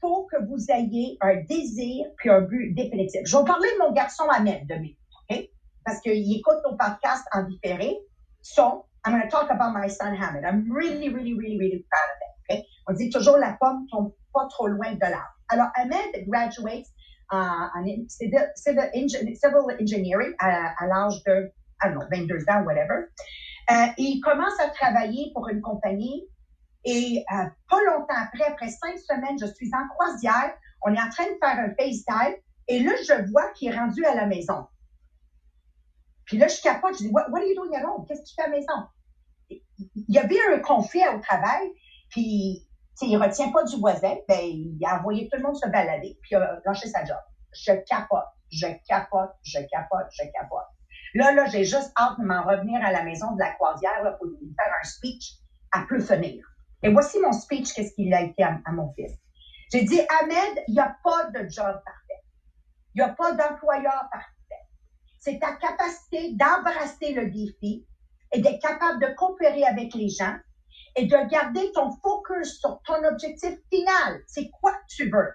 faut 0.00 0.26
que 0.26 0.36
vous 0.46 0.70
ayez 0.70 1.18
un 1.20 1.42
désir 1.42 2.06
puis 2.16 2.30
un 2.30 2.40
but 2.40 2.74
définitif. 2.74 3.20
Je 3.24 3.36
vais 3.36 3.44
parler 3.44 3.68
de 3.74 3.78
mon 3.78 3.92
garçon 3.92 4.24
Ahmed 4.30 4.66
de 4.66 4.74
minutes, 4.74 4.98
OK? 5.30 5.48
Parce 5.84 6.00
qu'il 6.00 6.36
écoute 6.36 6.58
nos 6.64 6.76
podcasts 6.76 7.26
en 7.32 7.42
différé. 7.42 7.98
So, 8.42 8.86
I'm 9.04 9.12
going 9.12 9.22
to 9.22 9.28
talk 9.28 9.50
about 9.50 9.74
my 9.74 9.88
son 9.88 10.14
Ahmed. 10.14 10.44
I'm 10.44 10.70
really, 10.70 11.08
really, 11.10 11.34
really, 11.34 11.58
really 11.58 11.84
proud 11.90 12.10
of 12.10 12.18
it, 12.20 12.58
OK? 12.58 12.64
On 12.88 12.94
dit 12.94 13.10
toujours 13.10 13.36
la 13.36 13.56
pomme 13.60 13.86
tombe 13.90 14.12
pas 14.32 14.46
trop 14.48 14.68
loin 14.68 14.92
de 14.94 15.00
l'arbre. 15.00 15.36
Alors, 15.48 15.68
Ahmed 15.76 16.26
graduates 16.26 16.86
uh, 17.32 17.68
en 17.74 17.84
civil, 18.08 18.90
engineering 19.80 20.32
à, 20.38 20.74
à 20.78 20.86
l'âge 20.86 21.22
de 21.26 21.52
ah 21.80 21.90
non, 21.90 22.00
22 22.10 22.44
ans, 22.48 22.62
whatever. 22.64 23.08
Euh, 23.70 23.86
il 23.98 24.20
commence 24.20 24.58
à 24.58 24.68
travailler 24.70 25.30
pour 25.32 25.48
une 25.48 25.60
compagnie 25.60 26.26
et 26.84 27.24
euh, 27.32 27.44
pas 27.68 27.82
longtemps 27.84 28.16
après, 28.20 28.44
après 28.44 28.68
cinq 28.68 28.98
semaines, 28.98 29.38
je 29.38 29.46
suis 29.46 29.70
en 29.74 29.86
croisière, 29.94 30.54
on 30.82 30.92
est 30.92 31.00
en 31.00 31.08
train 31.10 31.26
de 31.26 31.38
faire 31.38 31.58
un 31.58 31.70
FaceTime 31.78 32.36
et 32.68 32.80
là, 32.80 32.92
je 33.06 33.30
vois 33.30 33.50
qu'il 33.52 33.72
est 33.72 33.76
rendu 33.76 34.04
à 34.04 34.14
la 34.14 34.26
maison. 34.26 34.66
Puis 36.24 36.38
là, 36.38 36.48
je 36.48 36.60
capote, 36.62 36.94
je 36.94 37.04
dis, 37.04 37.08
what, 37.10 37.28
what 37.30 37.40
are 37.40 37.46
you 37.46 37.54
doing 37.54 37.74
at? 37.76 37.84
Qu'est-ce 38.06 38.22
que 38.22 38.26
tu 38.26 38.34
fais 38.34 38.42
à 38.42 38.48
la 38.48 38.56
maison? 38.56 38.88
Il 39.50 40.04
y 40.08 40.18
avait 40.18 40.38
un 40.54 40.58
conflit 40.60 41.02
au 41.14 41.18
travail, 41.20 41.72
puis 42.08 42.66
il 43.02 43.16
retient 43.16 43.50
pas 43.50 43.64
du 43.64 43.76
voisin, 43.76 44.16
ben, 44.28 44.40
il 44.40 44.78
a 44.84 44.98
envoyé 44.98 45.28
tout 45.28 45.36
le 45.36 45.42
monde 45.42 45.56
se 45.56 45.68
balader, 45.68 46.18
puis 46.22 46.30
il 46.32 46.36
a 46.36 46.60
lâché 46.64 46.88
sa 46.88 47.04
job. 47.04 47.18
Je 47.52 47.72
capote, 47.84 48.24
je 48.50 48.66
capote, 48.86 49.32
je 49.42 49.58
capote, 49.70 50.06
je 50.12 50.22
capote. 50.32 50.66
Là, 51.14 51.32
là, 51.32 51.46
j'ai 51.46 51.64
juste 51.64 51.92
hâte 51.98 52.18
de 52.18 52.24
m'en 52.24 52.42
revenir 52.42 52.84
à 52.84 52.92
la 52.92 53.02
maison 53.02 53.32
de 53.32 53.40
la 53.40 53.52
croisière 53.52 54.16
pour 54.18 54.26
lui 54.26 54.54
faire 54.56 54.72
un 54.80 54.84
speech 54.84 55.34
à 55.72 55.84
peu 55.88 56.00
finir. 56.00 56.44
Et 56.82 56.90
voici 56.92 57.18
mon 57.20 57.32
speech, 57.32 57.72
qu'est-ce 57.74 57.94
qu'il 57.94 58.12
a 58.14 58.22
été 58.22 58.42
à, 58.42 58.60
mon 58.72 58.92
fils. 58.92 59.12
J'ai 59.72 59.82
dit, 59.84 60.00
Ahmed, 60.20 60.64
il 60.68 60.74
n'y 60.74 60.80
a 60.80 60.96
pas 61.04 61.26
de 61.30 61.48
job 61.48 61.80
parfait. 61.84 62.22
Il 62.94 63.02
n'y 63.02 63.02
a 63.02 63.10
pas 63.10 63.32
d'employeur 63.32 64.08
parfait. 64.10 64.30
C'est 65.18 65.38
ta 65.38 65.52
capacité 65.52 66.32
d'embrasser 66.34 67.12
le 67.12 67.30
défi 67.30 67.86
et 68.32 68.40
d'être 68.40 68.62
capable 68.62 69.00
de 69.00 69.12
coopérer 69.14 69.64
avec 69.64 69.94
les 69.94 70.08
gens 70.08 70.36
et 70.96 71.06
de 71.06 71.28
garder 71.28 71.70
ton 71.72 71.90
focus 72.02 72.58
sur 72.58 72.80
ton 72.82 73.04
objectif 73.04 73.58
final. 73.70 74.22
C'est 74.26 74.50
quoi 74.50 74.72
que 74.72 74.86
tu 74.88 75.10
veux? 75.10 75.34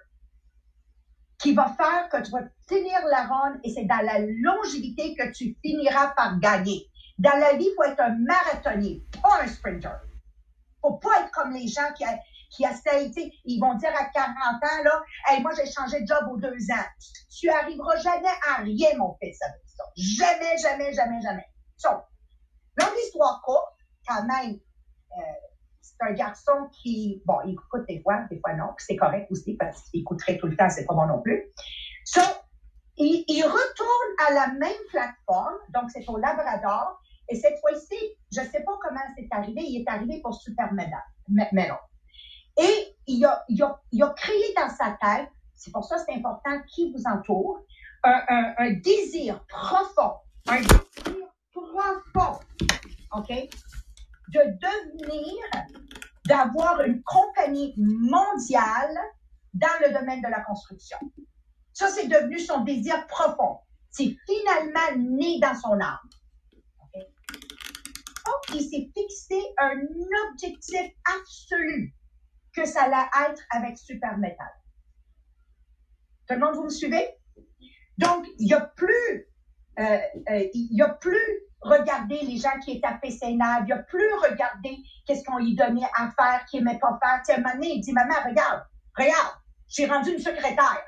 Qui 1.38 1.54
va 1.54 1.74
faire 1.76 2.08
que 2.10 2.22
tu 2.22 2.30
vas 2.30 2.42
tenir 2.66 2.98
la 3.10 3.26
ronde 3.26 3.60
et 3.62 3.72
c'est 3.72 3.84
dans 3.84 4.04
la 4.04 4.18
longévité 4.20 5.14
que 5.14 5.32
tu 5.32 5.56
finiras 5.62 6.08
par 6.16 6.38
gagner. 6.40 6.90
Dans 7.18 7.38
la 7.38 7.54
vie, 7.54 7.68
il 7.70 7.74
faut 7.76 7.84
être 7.84 8.00
un 8.00 8.16
marathonnier, 8.18 9.02
pas 9.22 9.42
un 9.42 9.48
sprinter. 9.48 10.00
faut 10.82 10.94
pas 10.94 11.22
être 11.22 11.30
comme 11.32 11.52
les 11.52 11.66
gens 11.66 11.92
qui, 11.96 12.04
qui 12.50 12.64
essayent, 12.64 13.12
ils 13.44 13.60
vont 13.60 13.74
dire 13.74 13.92
à 13.98 14.04
40 14.06 14.34
ans, 14.36 14.82
là, 14.84 15.02
hey, 15.28 15.42
moi, 15.42 15.52
j'ai 15.54 15.70
changé 15.70 16.00
de 16.02 16.06
job 16.06 16.28
aux 16.30 16.36
deux 16.38 16.70
ans. 16.70 16.86
Tu 17.30 17.48
arriveras 17.48 17.96
jamais 17.96 18.34
à 18.48 18.62
rien, 18.62 18.96
mon 18.96 19.16
fils, 19.22 19.38
avec 19.42 19.60
ça. 19.66 19.84
Jamais, 19.96 20.58
jamais, 20.58 20.92
jamais, 20.92 21.20
jamais. 21.20 21.46
Donc, 21.84 22.02
longue 22.78 22.98
histoire 23.04 23.42
courte, 23.42 23.76
quand 24.06 24.24
même, 24.24 24.58
euh, 25.18 25.45
c'est 25.98 26.08
un 26.08 26.12
garçon 26.12 26.68
qui, 26.72 27.22
bon, 27.24 27.38
il 27.46 27.52
écoute 27.52 27.86
des 27.88 28.00
fois, 28.02 28.24
des 28.30 28.38
fois 28.40 28.54
non, 28.54 28.70
c'est 28.78 28.96
correct 28.96 29.28
aussi 29.30 29.54
parce 29.54 29.82
qu'il 29.82 30.00
écouterait 30.00 30.38
tout 30.38 30.46
le 30.46 30.56
temps, 30.56 30.68
c'est 30.68 30.84
pas 30.84 30.94
bon 30.94 31.06
non 31.06 31.22
plus. 31.22 31.44
So, 32.04 32.20
il, 32.96 33.44
retourne 33.44 34.28
à 34.28 34.32
la 34.32 34.52
même 34.54 34.72
plateforme, 34.90 35.58
donc 35.74 35.90
c'est 35.90 36.08
au 36.08 36.16
Labrador, 36.18 37.00
et 37.28 37.36
cette 37.36 37.58
fois-ci, 37.60 37.96
je 38.32 38.40
sais 38.40 38.62
pas 38.62 38.78
comment 38.80 39.00
c'est 39.16 39.28
arrivé, 39.30 39.62
il 39.62 39.82
est 39.82 39.88
arrivé 39.88 40.20
pour 40.22 40.34
Super 40.34 40.72
Melon. 40.72 41.76
Et 42.58 42.96
il 43.06 43.24
a, 43.24 43.44
il, 43.48 43.62
a, 43.62 43.80
il 43.92 44.12
créé 44.16 44.54
dans 44.56 44.70
sa 44.70 44.96
tête, 45.00 45.28
c'est 45.54 45.72
pour 45.72 45.84
ça 45.84 45.96
que 45.96 46.02
c'est 46.06 46.14
important 46.14 46.62
qui 46.68 46.92
vous 46.92 47.02
entoure, 47.06 47.60
un, 48.02 48.22
un, 48.28 48.54
un 48.58 48.72
désir 48.74 49.44
profond, 49.46 50.14
un 50.48 50.60
désir 50.60 51.26
profond, 51.52 52.40
OK, 53.14 53.48
de 54.32 54.40
devenir, 54.40 55.36
d'avoir 56.26 56.80
une 56.82 57.02
compagnie 57.02 57.74
mondiale 57.76 58.98
dans 59.54 59.68
le 59.80 59.92
domaine 59.92 60.20
de 60.20 60.28
la 60.28 60.40
construction. 60.40 60.98
Ça, 61.72 61.88
c'est 61.88 62.08
devenu 62.08 62.38
son 62.38 62.64
désir 62.64 63.06
profond. 63.06 63.58
C'est 63.90 64.16
finalement 64.26 65.18
né 65.18 65.38
dans 65.40 65.54
son 65.54 65.80
âme. 65.80 65.98
Donc, 68.26 68.54
il 68.54 68.62
s'est 68.62 68.90
fixé 68.94 69.40
un 69.58 69.80
objectif 70.28 70.90
absolu 71.04 71.94
que 72.52 72.64
ça 72.64 72.84
allait 72.84 73.30
être 73.30 73.42
avec 73.50 73.78
Super 73.78 74.18
Metal. 74.18 74.50
Tout 76.26 76.34
le 76.34 76.40
monde, 76.40 76.56
vous 76.56 76.64
me 76.64 76.70
suivez? 76.70 77.08
Donc, 77.98 78.26
il 78.38 78.46
n'y 78.46 78.52
a 78.54 78.60
plus, 78.60 79.28
euh, 79.78 79.98
euh, 80.30 80.44
il 80.52 80.76
y 80.76 80.82
a 80.82 80.88
plus 80.88 81.45
regarder 81.62 82.20
les 82.20 82.36
gens 82.36 82.58
qui 82.64 82.72
étaient 82.72 82.86
à 82.86 82.94
PCNAB, 82.94 83.66
il 83.66 83.72
a 83.72 83.78
plus 83.78 84.12
regarder 84.14 84.78
qu'est-ce 85.06 85.24
qu'on 85.24 85.38
lui 85.38 85.54
donnait 85.54 85.88
à 85.96 86.10
faire, 86.10 86.44
qu'il 86.46 86.64
n'aimait 86.64 86.78
pas 86.78 86.98
faire. 87.02 87.22
Tu 87.26 87.32
sais, 87.32 87.34
un 87.34 87.42
moment 87.42 87.60
il 87.62 87.80
dit, 87.80 87.92
maman, 87.92 88.14
regarde, 88.24 88.62
regarde, 88.96 89.34
j'ai 89.68 89.86
rendu 89.86 90.12
une 90.12 90.18
secrétaire. 90.18 90.84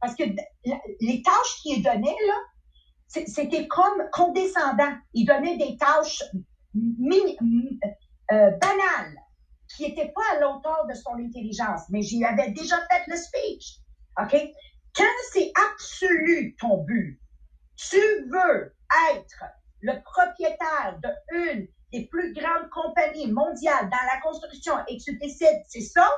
Parce 0.00 0.14
que 0.14 0.24
les 1.00 1.22
tâches 1.22 1.62
qu'il 1.62 1.82
donnait, 1.82 2.16
là, 2.26 2.34
c'était 3.26 3.68
comme 3.68 4.08
condescendant. 4.12 4.96
Il 5.12 5.26
donnait 5.26 5.56
des 5.56 5.76
tâches 5.76 6.22
euh, 6.74 8.50
banales 8.50 9.16
qui 9.68 9.88
n'étaient 9.88 10.12
pas 10.14 10.36
à 10.36 10.40
l'auteur 10.40 10.86
de 10.88 10.94
son 10.94 11.14
intelligence. 11.14 11.82
Mais 11.90 12.02
j'y 12.02 12.24
avais 12.24 12.50
déjà 12.50 12.76
fait 12.90 13.02
le 13.06 13.16
speech. 13.16 13.78
OK? 14.20 14.36
Quand 14.94 15.04
c'est 15.32 15.52
absolu 15.72 16.56
ton 16.58 16.78
but, 16.84 17.20
tu 17.76 17.96
veux 18.28 18.74
être 19.14 19.44
le 19.82 20.00
propriétaire 20.02 20.98
de 21.02 21.08
une 21.36 21.68
des 21.92 22.06
plus 22.06 22.32
grandes 22.32 22.70
compagnies 22.70 23.30
mondiales 23.30 23.90
dans 23.90 24.06
la 24.12 24.20
construction 24.22 24.74
et 24.88 24.96
que 24.96 25.02
tu 25.02 25.18
décides, 25.18 25.62
c'est 25.68 25.82
ça, 25.82 26.08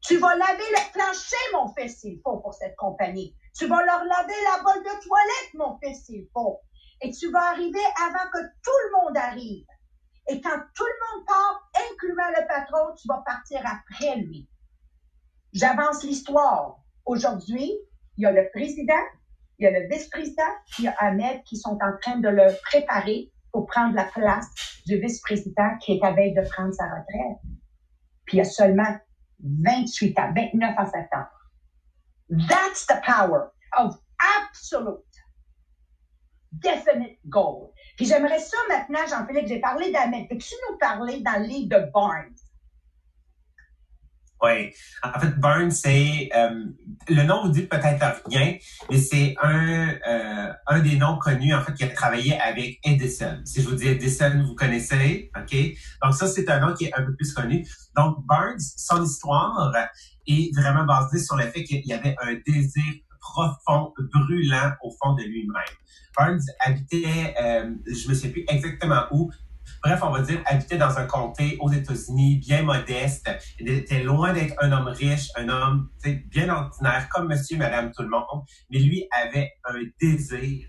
tu 0.00 0.18
vas 0.18 0.36
laver 0.36 0.62
le 0.70 0.92
plancher, 0.92 1.36
mon 1.52 1.74
fils, 1.74 2.00
s'il 2.00 2.20
faut, 2.22 2.38
pour 2.38 2.54
cette 2.54 2.76
compagnie. 2.76 3.34
Tu 3.56 3.66
vas 3.66 3.84
leur 3.84 4.04
laver 4.04 4.34
la 4.44 4.62
bolle 4.62 4.84
de 4.84 5.02
toilette, 5.02 5.54
mon 5.54 5.78
fils, 5.82 6.04
s'il 6.04 6.28
faut. 6.32 6.60
Et 7.00 7.10
tu 7.10 7.30
vas 7.30 7.50
arriver 7.50 7.82
avant 8.00 8.30
que 8.32 8.42
tout 8.62 8.78
le 8.84 8.92
monde 8.92 9.16
arrive. 9.16 9.66
Et 10.28 10.40
quand 10.40 10.60
tout 10.74 10.84
le 10.84 11.16
monde 11.16 11.26
part, 11.26 11.70
incluant 11.90 12.28
le 12.28 12.46
patron, 12.46 12.94
tu 12.96 13.08
vas 13.08 13.22
partir 13.26 13.60
après 13.64 14.16
lui. 14.16 14.48
J'avance 15.52 16.04
l'histoire. 16.04 16.76
Aujourd'hui, 17.06 17.72
il 18.16 18.22
y 18.22 18.26
a 18.26 18.32
le 18.32 18.48
président, 18.50 18.94
il 19.58 19.64
y 19.64 19.66
a 19.66 19.70
le 19.70 19.88
vice-président, 19.88 20.42
il 20.78 20.84
y 20.84 20.88
a 20.88 20.94
Ahmed 20.98 21.42
qui 21.44 21.56
sont 21.56 21.78
en 21.82 21.96
train 22.00 22.18
de 22.18 22.28
le 22.28 22.46
préparer 22.62 23.30
pour 23.52 23.66
prendre 23.66 23.94
la 23.94 24.04
place 24.04 24.46
du 24.86 24.98
vice-président 25.00 25.76
qui 25.80 25.94
est 25.94 26.04
à 26.04 26.12
veille 26.12 26.34
de 26.34 26.42
prendre 26.42 26.72
sa 26.72 26.84
retraite. 26.84 27.38
Puis 28.24 28.36
il 28.36 28.38
y 28.38 28.40
a 28.40 28.44
seulement 28.44 28.96
28 29.40 30.18
ans, 30.18 30.32
29 30.34 30.74
en 30.78 30.86
septembre. 30.86 31.30
That's 32.48 32.86
the 32.86 33.00
power 33.04 33.50
of 33.78 33.96
absolute, 34.38 35.04
definite 36.52 37.18
goal. 37.26 37.72
Puis 37.96 38.06
j'aimerais 38.06 38.40
ça 38.40 38.58
maintenant, 38.68 39.06
Jean-Philippe, 39.08 39.48
j'ai 39.48 39.60
parlé 39.60 39.90
d'Ahmed. 39.90 40.28
Peux-tu 40.28 40.54
nous 40.70 40.78
parler 40.78 41.20
dans 41.20 41.40
le 41.40 41.66
de 41.66 41.90
Barnes? 41.92 42.34
Oui. 44.42 44.72
En 45.02 45.18
fait, 45.18 45.38
Burns, 45.38 45.72
c'est 45.72 46.28
euh, 46.34 46.64
le 47.08 47.22
nom 47.24 47.42
vous 47.42 47.50
dit 47.50 47.62
peut-être 47.62 48.22
rien, 48.26 48.56
mais 48.88 48.98
c'est 48.98 49.34
un 49.42 49.88
euh, 50.08 50.52
un 50.66 50.78
des 50.80 50.96
noms 50.96 51.18
connus 51.18 51.54
en 51.54 51.62
fait 51.62 51.74
qui 51.74 51.84
a 51.84 51.88
travaillé 51.88 52.38
avec 52.40 52.78
Edison. 52.84 53.40
Si 53.44 53.62
je 53.62 53.68
vous 53.68 53.74
dis 53.74 53.88
Edison, 53.88 54.44
vous 54.46 54.54
connaissez, 54.54 55.30
ok? 55.36 55.56
Donc 56.02 56.14
ça, 56.14 56.28
c'est 56.28 56.48
un 56.50 56.60
nom 56.60 56.72
qui 56.74 56.84
est 56.84 56.94
un 56.94 57.02
peu 57.02 57.14
plus 57.16 57.32
connu. 57.32 57.66
Donc 57.96 58.24
Burns, 58.26 58.60
son 58.76 59.02
histoire 59.02 59.72
est 60.26 60.54
vraiment 60.56 60.84
basée 60.84 61.18
sur 61.18 61.36
le 61.36 61.44
fait 61.44 61.64
qu'il 61.64 61.84
y 61.84 61.92
avait 61.92 62.14
un 62.20 62.34
désir 62.46 62.84
profond, 63.20 63.92
brûlant 64.12 64.72
au 64.82 64.90
fond 64.90 65.14
de 65.14 65.22
lui-même. 65.22 65.74
Burns 66.16 66.42
habitait, 66.60 67.34
euh, 67.40 67.70
je 67.86 68.08
me 68.08 68.14
sais 68.14 68.30
plus 68.30 68.44
exactement 68.48 69.02
où, 69.12 69.30
Bref, 69.82 70.00
on 70.02 70.10
va 70.10 70.22
dire, 70.22 70.42
habitait 70.46 70.78
dans 70.78 70.96
un 70.98 71.06
comté 71.06 71.56
aux 71.60 71.70
États-Unis, 71.70 72.38
bien 72.38 72.62
modeste. 72.62 73.30
Il 73.58 73.68
était 73.68 74.02
loin 74.02 74.32
d'être 74.32 74.54
un 74.60 74.72
homme 74.72 74.88
riche, 74.88 75.28
un 75.36 75.48
homme 75.48 75.90
bien 76.26 76.48
ordinaire, 76.48 77.08
comme 77.10 77.28
monsieur 77.28 77.56
madame 77.56 77.92
tout 77.92 78.02
le 78.02 78.08
monde. 78.08 78.44
Mais 78.70 78.78
lui 78.78 79.06
avait 79.10 79.52
un 79.64 79.80
désir 80.00 80.66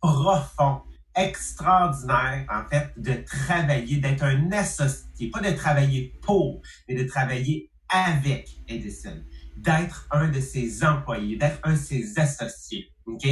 profond, 0.00 0.82
extraordinaire, 1.14 2.46
en 2.48 2.68
fait, 2.68 2.92
de 2.96 3.24
travailler, 3.24 3.98
d'être 3.98 4.24
un 4.24 4.50
associé, 4.52 5.30
pas 5.30 5.40
de 5.40 5.54
travailler 5.56 6.18
pour, 6.22 6.60
mais 6.88 6.94
de 6.94 7.04
travailler 7.04 7.70
avec 7.88 8.48
Edison, 8.68 9.22
d'être 9.56 10.08
un 10.10 10.28
de 10.28 10.40
ses 10.40 10.84
employés, 10.84 11.36
d'être 11.36 11.60
un 11.62 11.72
de 11.72 11.76
ses 11.76 12.18
associés. 12.18 12.90
OK? 13.06 13.26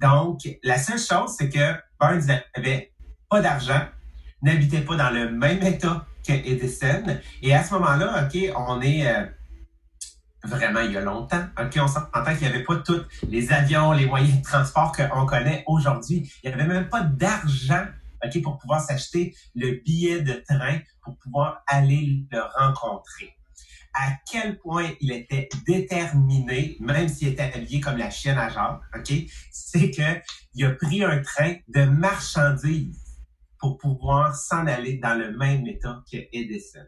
Donc, 0.00 0.40
la 0.62 0.78
seule 0.78 0.98
chose, 0.98 1.34
c'est 1.36 1.48
que 1.48 1.74
Burns 1.98 2.26
n'avait 2.26 2.92
pas 3.28 3.40
d'argent, 3.40 3.80
n'habitait 4.42 4.80
pas 4.80 4.96
dans 4.96 5.10
le 5.10 5.30
même 5.30 5.62
état 5.62 6.06
que 6.26 6.32
Edison. 6.32 7.04
Et 7.42 7.54
à 7.54 7.64
ce 7.64 7.74
moment-là, 7.74 8.24
OK, 8.24 8.38
on 8.56 8.80
est 8.80 9.06
euh, 9.06 9.24
vraiment 10.44 10.80
il 10.80 10.92
y 10.92 10.96
a 10.96 11.00
longtemps. 11.00 11.44
OK, 11.58 11.78
on 11.80 11.88
s'entend 11.88 12.24
qu'il 12.36 12.48
n'y 12.48 12.54
avait 12.54 12.64
pas 12.64 12.76
tous 12.76 13.04
les 13.28 13.52
avions, 13.52 13.92
les 13.92 14.06
moyens 14.06 14.38
de 14.38 14.42
transport 14.42 14.92
qu'on 14.92 15.26
connaît 15.26 15.64
aujourd'hui. 15.66 16.30
Il 16.42 16.50
n'y 16.50 16.54
avait 16.54 16.66
même 16.66 16.88
pas 16.88 17.02
d'argent 17.02 17.86
OK, 18.24 18.42
pour 18.42 18.58
pouvoir 18.58 18.80
s'acheter 18.80 19.34
le 19.54 19.82
billet 19.84 20.22
de 20.22 20.42
train 20.48 20.78
pour 21.02 21.16
pouvoir 21.18 21.62
aller 21.66 22.26
le 22.30 22.40
rencontrer. 22.58 23.34
À 23.94 24.12
quel 24.30 24.58
point 24.58 24.90
il 25.00 25.12
était 25.12 25.48
déterminé, 25.66 26.76
même 26.80 27.08
s'il 27.08 27.28
était 27.28 27.50
habillé 27.54 27.80
comme 27.80 27.96
la 27.96 28.10
chienne 28.10 28.38
à 28.38 28.48
Jacques, 28.48 28.80
OK, 28.94 29.12
c'est 29.50 29.90
qu'il 29.90 30.64
a 30.66 30.70
pris 30.70 31.02
un 31.02 31.20
train 31.20 31.54
de 31.68 31.84
marchandises 31.84 33.07
pour 33.58 33.78
pouvoir 33.78 34.34
s'en 34.34 34.66
aller 34.66 34.98
dans 34.98 35.14
le 35.14 35.36
même 35.36 35.66
état 35.66 36.02
que 36.10 36.18
Edison. 36.32 36.86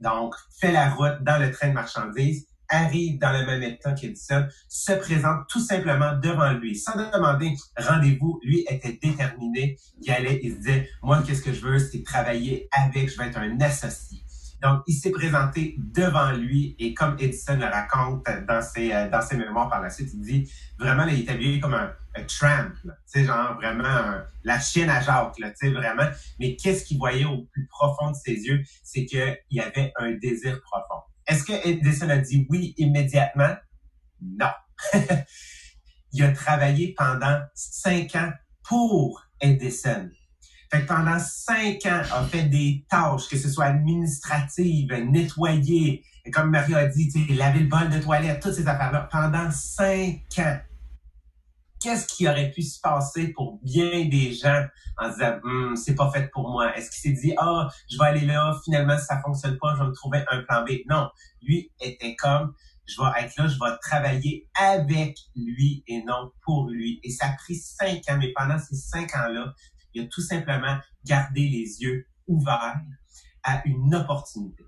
Donc, 0.00 0.34
fait 0.60 0.72
la 0.72 0.90
route 0.90 1.22
dans 1.22 1.40
le 1.40 1.50
train 1.50 1.68
de 1.68 1.74
marchandises, 1.74 2.46
arrive 2.68 3.18
dans 3.18 3.32
le 3.32 3.46
même 3.46 3.62
état 3.62 3.92
qu'Edison, 3.92 4.46
se 4.68 4.92
présente 4.92 5.46
tout 5.48 5.60
simplement 5.60 6.18
devant 6.18 6.52
lui, 6.52 6.76
sans 6.76 6.96
demander 6.96 7.54
rendez-vous. 7.78 8.40
Lui 8.42 8.64
était 8.68 8.98
déterminé, 9.00 9.76
il 10.00 10.10
allait, 10.10 10.40
il 10.42 10.56
disait, 10.56 10.88
moi, 11.02 11.22
qu'est-ce 11.24 11.42
que 11.42 11.52
je 11.52 11.60
veux, 11.60 11.78
c'est 11.78 12.02
travailler 12.02 12.68
avec, 12.72 13.10
je 13.10 13.16
veux 13.16 13.26
être 13.26 13.38
un 13.38 13.60
associé. 13.60 14.22
Donc, 14.62 14.82
il 14.86 14.94
s'est 14.94 15.10
présenté 15.10 15.76
devant 15.78 16.32
lui 16.32 16.74
et 16.78 16.94
comme 16.94 17.16
Edison 17.18 17.56
le 17.56 17.66
raconte 17.66 18.26
dans 18.48 18.62
ses, 18.62 18.92
euh, 18.92 19.08
dans 19.10 19.20
ses 19.20 19.36
mémoires 19.36 19.68
par 19.68 19.82
la 19.82 19.90
suite, 19.90 20.08
il 20.14 20.20
dit 20.22 20.50
vraiment, 20.78 21.04
il 21.06 21.20
est 21.20 21.30
habillé 21.30 21.60
comme 21.60 21.74
un, 21.74 21.92
tramp, 22.24 22.72
tu 22.82 22.90
sais, 23.06 23.24
genre 23.24 23.54
vraiment 23.56 24.20
la 24.44 24.60
chienne 24.60 24.90
à 24.90 25.00
Jacques, 25.00 25.34
tu 25.36 25.44
sais, 25.54 25.70
vraiment. 25.70 26.08
Mais 26.38 26.56
qu'est-ce 26.56 26.84
qu'il 26.84 26.98
voyait 26.98 27.24
au 27.24 27.44
plus 27.52 27.66
profond 27.68 28.10
de 28.10 28.16
ses 28.16 28.34
yeux? 28.34 28.62
C'est 28.82 29.06
qu'il 29.06 29.38
y 29.50 29.60
avait 29.60 29.92
un 29.96 30.12
désir 30.12 30.60
profond. 30.62 31.02
Est-ce 31.26 31.44
que 31.44 31.68
Edison 31.68 32.08
a 32.08 32.18
dit 32.18 32.46
oui 32.50 32.74
immédiatement? 32.76 33.54
Non. 34.22 34.50
il 36.12 36.22
a 36.22 36.32
travaillé 36.32 36.94
pendant 36.96 37.40
cinq 37.54 38.14
ans 38.14 38.32
pour 38.62 39.22
Edison. 39.40 40.08
Fait 40.70 40.82
que 40.82 40.86
pendant 40.86 41.18
cinq 41.18 41.86
ans, 41.86 42.02
a 42.12 42.24
fait 42.24 42.44
des 42.44 42.84
tâches, 42.90 43.28
que 43.28 43.36
ce 43.36 43.48
soit 43.48 43.66
administratives, 43.66 44.92
nettoyer, 44.92 46.02
et 46.24 46.30
comme 46.30 46.50
Mario 46.50 46.76
a 46.76 46.86
dit, 46.86 47.08
laver 47.36 47.60
le 47.60 47.68
bol 47.68 47.88
de 47.88 48.00
toilette, 48.00 48.42
toutes 48.42 48.54
ces 48.54 48.66
affaires-là, 48.66 49.08
pendant 49.12 49.48
cinq 49.52 50.24
ans. 50.38 50.58
Qu'est-ce 51.82 52.06
qui 52.06 52.26
aurait 52.28 52.50
pu 52.50 52.62
se 52.62 52.80
passer 52.80 53.28
pour 53.28 53.60
bien 53.62 54.06
des 54.08 54.32
gens 54.32 54.64
en 54.98 55.10
disant 55.10 55.38
hum, 55.44 55.76
c'est 55.76 55.94
pas 55.94 56.10
fait 56.10 56.30
pour 56.32 56.50
moi? 56.50 56.76
Est-ce 56.76 56.90
qu'il 56.90 57.00
s'est 57.00 57.20
dit 57.20 57.34
Ah, 57.38 57.68
je 57.90 57.98
vais 57.98 58.04
aller 58.04 58.26
là, 58.26 58.58
finalement, 58.64 58.98
ça 58.98 59.20
fonctionne 59.20 59.58
pas, 59.58 59.74
je 59.74 59.82
vais 59.82 59.88
me 59.88 59.94
trouver 59.94 60.24
un 60.30 60.42
plan 60.42 60.64
B? 60.64 60.70
Non. 60.88 61.08
Lui 61.42 61.70
était 61.80 62.16
comme 62.16 62.54
je 62.86 63.00
vais 63.00 63.24
être 63.24 63.36
là, 63.36 63.48
je 63.48 63.58
vais 63.58 63.78
travailler 63.82 64.48
avec 64.54 65.18
lui 65.34 65.82
et 65.86 66.02
non 66.04 66.30
pour 66.42 66.68
lui. 66.70 67.00
Et 67.02 67.10
ça 67.10 67.26
a 67.26 67.32
pris 67.32 67.56
cinq 67.56 68.08
ans, 68.08 68.16
mais 68.18 68.32
pendant 68.32 68.58
ces 68.58 68.76
cinq 68.76 69.14
ans-là, 69.14 69.52
il 69.94 70.04
a 70.04 70.06
tout 70.06 70.20
simplement 70.20 70.78
gardé 71.04 71.40
les 71.40 71.82
yeux 71.82 72.06
ouverts 72.28 72.80
à 73.42 73.62
une 73.66 73.94
opportunité. 73.94 74.64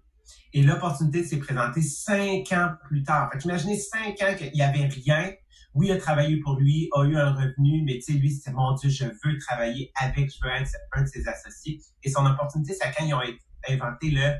Et 0.52 0.62
l'opportunité 0.62 1.24
s'est 1.24 1.38
présentée 1.38 1.82
cinq 1.82 2.50
ans 2.52 2.72
plus 2.86 3.02
tard. 3.02 3.30
Fait 3.32 3.44
imaginez 3.44 3.78
cinq 3.78 4.20
ans 4.22 4.34
qu'il 4.36 4.52
n'y 4.52 4.62
avait 4.62 4.86
rien. 4.86 5.32
Oui, 5.74 5.90
a 5.90 5.96
travaillé 5.96 6.40
pour 6.40 6.56
lui, 6.56 6.88
a 6.92 7.04
eu 7.04 7.16
un 7.16 7.32
revenu, 7.32 7.82
mais 7.84 7.94
tu 7.94 8.12
sais, 8.12 8.12
lui, 8.12 8.30
c'était 8.30 8.52
mon 8.52 8.74
Dieu, 8.74 8.90
je 8.90 9.04
veux 9.04 9.38
travailler 9.38 9.92
avec, 9.96 10.30
je 10.30 10.38
veux 10.42 10.52
être 10.52 10.70
un 10.92 11.02
de 11.02 11.06
ses 11.06 11.28
associés. 11.28 11.80
Et 12.02 12.10
son 12.10 12.24
opportunité, 12.26 12.74
c'est 12.74 12.90
quand 12.96 13.04
ils 13.04 13.14
ont 13.14 13.20
inventé 13.68 14.10
le 14.10 14.32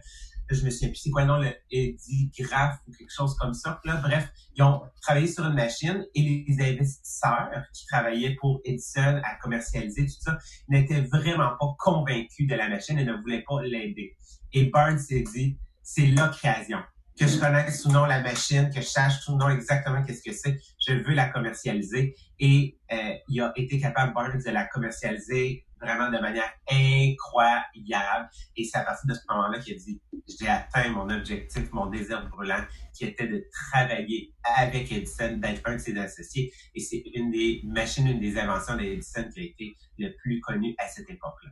je 0.51 0.65
me 0.65 0.71
souviens 0.71 0.89
plus 0.89 0.99
c'est 0.99 1.11
quoi 1.11 1.23
le 1.23 1.29
nom, 1.29 1.39
le 1.39 2.43
Graph 2.43 2.79
ou 2.87 2.93
quelque 2.93 3.13
chose 3.13 3.37
comme 3.37 3.55
ça. 3.55 3.81
Là, 3.85 3.97
bref, 3.97 4.29
ils 4.55 4.63
ont 4.63 4.83
travaillé 5.03 5.27
sur 5.27 5.45
une 5.45 5.55
machine 5.55 6.05
et 6.15 6.23
les 6.49 6.57
investisseurs 6.61 7.51
qui 7.73 7.87
travaillaient 7.87 8.35
pour 8.37 8.61
Edison 8.65 9.21
à 9.25 9.35
commercialiser 9.43 10.07
tout 10.07 10.21
ça 10.21 10.39
n'étaient 10.69 11.03
vraiment 11.03 11.51
pas 11.61 11.75
convaincus 11.79 12.49
de 12.49 12.55
la 12.55 12.69
machine 12.69 12.99
et 12.99 13.05
ne 13.05 13.15
voulaient 13.15 13.45
pas 13.47 13.63
l'aider. 13.63 14.17
Et 14.53 14.67
Barnes 14.67 14.99
s'est 14.99 15.25
dit, 15.35 15.59
c'est 15.83 16.07
l'occasion 16.07 16.79
que 17.19 17.27
je 17.27 17.39
connaisse 17.39 17.85
ou 17.85 17.91
non 17.91 18.05
la 18.05 18.23
machine, 18.23 18.71
que 18.71 18.81
je 18.81 18.87
sache 18.87 19.25
tout 19.25 19.37
non 19.37 19.49
exactement 19.49 20.03
qu'est-ce 20.05 20.23
que 20.23 20.33
c'est, 20.33 20.59
je 20.79 20.93
veux 20.93 21.15
la 21.15 21.29
commercialiser. 21.29 22.15
Et 22.39 22.79
euh, 22.93 23.15
il 23.29 23.41
a 23.41 23.53
été 23.57 23.81
capable, 23.81 24.15
Barnes, 24.15 24.39
de 24.39 24.51
la 24.51 24.67
commercialiser 24.67 25.67
vraiment 25.81 26.11
de 26.11 26.19
manière 26.19 26.51
incroyable. 26.71 28.29
Et 28.57 28.65
c'est 28.65 28.79
à 28.79 28.83
partir 28.83 29.09
de 29.09 29.15
ce 29.15 29.21
moment-là 29.29 29.59
qu'il 29.59 29.75
a 29.75 29.79
dit, 29.79 30.01
j'ai 30.41 30.49
atteint 30.49 30.89
mon 30.91 31.09
objectif, 31.09 31.71
mon 31.73 31.87
désir 31.87 32.29
brûlant, 32.29 32.65
qui 32.95 33.05
était 33.05 33.27
de 33.27 33.45
travailler 33.71 34.33
avec 34.57 34.91
Edison, 34.91 35.37
d'être 35.37 35.63
un 35.67 35.75
de 35.75 35.79
ses 35.79 35.97
associés. 35.99 36.53
Et 36.75 36.81
c'est 36.81 37.03
une 37.15 37.31
des 37.31 37.63
machines, 37.65 38.07
une 38.07 38.21
des 38.21 38.39
inventions 38.39 38.77
d'Edison 38.77 39.25
qui 39.33 39.41
a 39.41 39.45
été 39.45 39.77
le 39.99 40.15
plus 40.23 40.41
connue 40.41 40.75
à 40.79 40.89
cette 40.89 41.09
époque-là. 41.09 41.51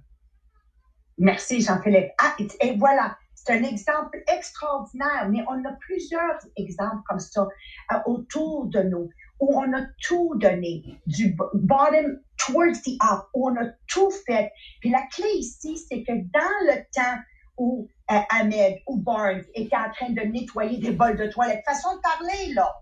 Merci, 1.18 1.62
Jean-Philippe. 1.62 2.11
Ah, 2.18 2.37
et 2.61 2.76
voilà, 2.76 3.16
c'est 3.47 3.53
un 3.53 3.63
exemple 3.63 4.23
extraordinaire, 4.33 5.29
mais 5.31 5.45
on 5.49 5.65
a 5.65 5.73
plusieurs 5.81 6.39
exemples 6.57 7.03
comme 7.09 7.21
ça 7.21 7.47
euh, 7.93 7.97
autour 8.07 8.67
de 8.67 8.83
nous 8.83 9.09
où 9.39 9.59
on 9.59 9.73
a 9.75 9.83
tout 10.03 10.33
donné, 10.37 10.99
du 11.07 11.37
bottom 11.55 12.19
towards 12.39 12.81
the 12.85 12.97
up, 13.03 13.27
où 13.35 13.51
on 13.51 13.57
a 13.57 13.69
tout 13.87 14.11
fait. 14.27 14.51
Puis 14.81 14.91
la 14.91 15.03
clé 15.15 15.29
ici, 15.37 15.77
c'est 15.77 16.03
que 16.03 16.13
dans 16.13 16.73
le 16.73 16.83
temps 16.95 17.21
où 17.59 17.89
euh, 18.11 18.19
Ahmed 18.31 18.79
ou 18.87 18.97
Barnes 18.97 19.45
était 19.55 19.77
en 19.77 19.91
train 19.93 20.11
de 20.11 20.23
nettoyer 20.23 20.79
des 20.79 20.93
bols 20.93 21.17
de 21.17 21.27
toilette, 21.27 21.63
façon 21.67 21.97
de 21.97 22.01
parler, 22.01 22.55
là, 22.55 22.73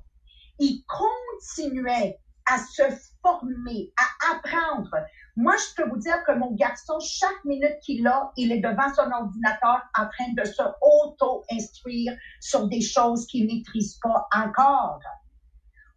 il 0.60 0.82
continuait 0.86 2.18
à 2.46 2.58
se 2.58 2.82
former, 3.22 3.92
à 3.96 4.34
apprendre. 4.34 4.90
Moi, 5.36 5.54
je 5.56 5.74
peux 5.82 5.88
vous 5.88 5.98
dire 5.98 6.22
que 6.24 6.32
mon 6.32 6.52
garçon, 6.52 6.98
chaque 7.00 7.44
minute 7.44 7.78
qu'il 7.82 8.06
a, 8.06 8.32
il 8.36 8.52
est 8.52 8.60
devant 8.60 8.92
son 8.94 9.10
ordinateur 9.10 9.82
en 9.98 10.06
train 10.08 10.32
de 10.36 10.44
se 10.44 10.62
auto-instruire 10.80 12.12
sur 12.40 12.68
des 12.68 12.80
choses 12.80 13.26
qu'il 13.26 13.46
maîtrise 13.46 13.98
pas 14.02 14.28
encore 14.34 15.00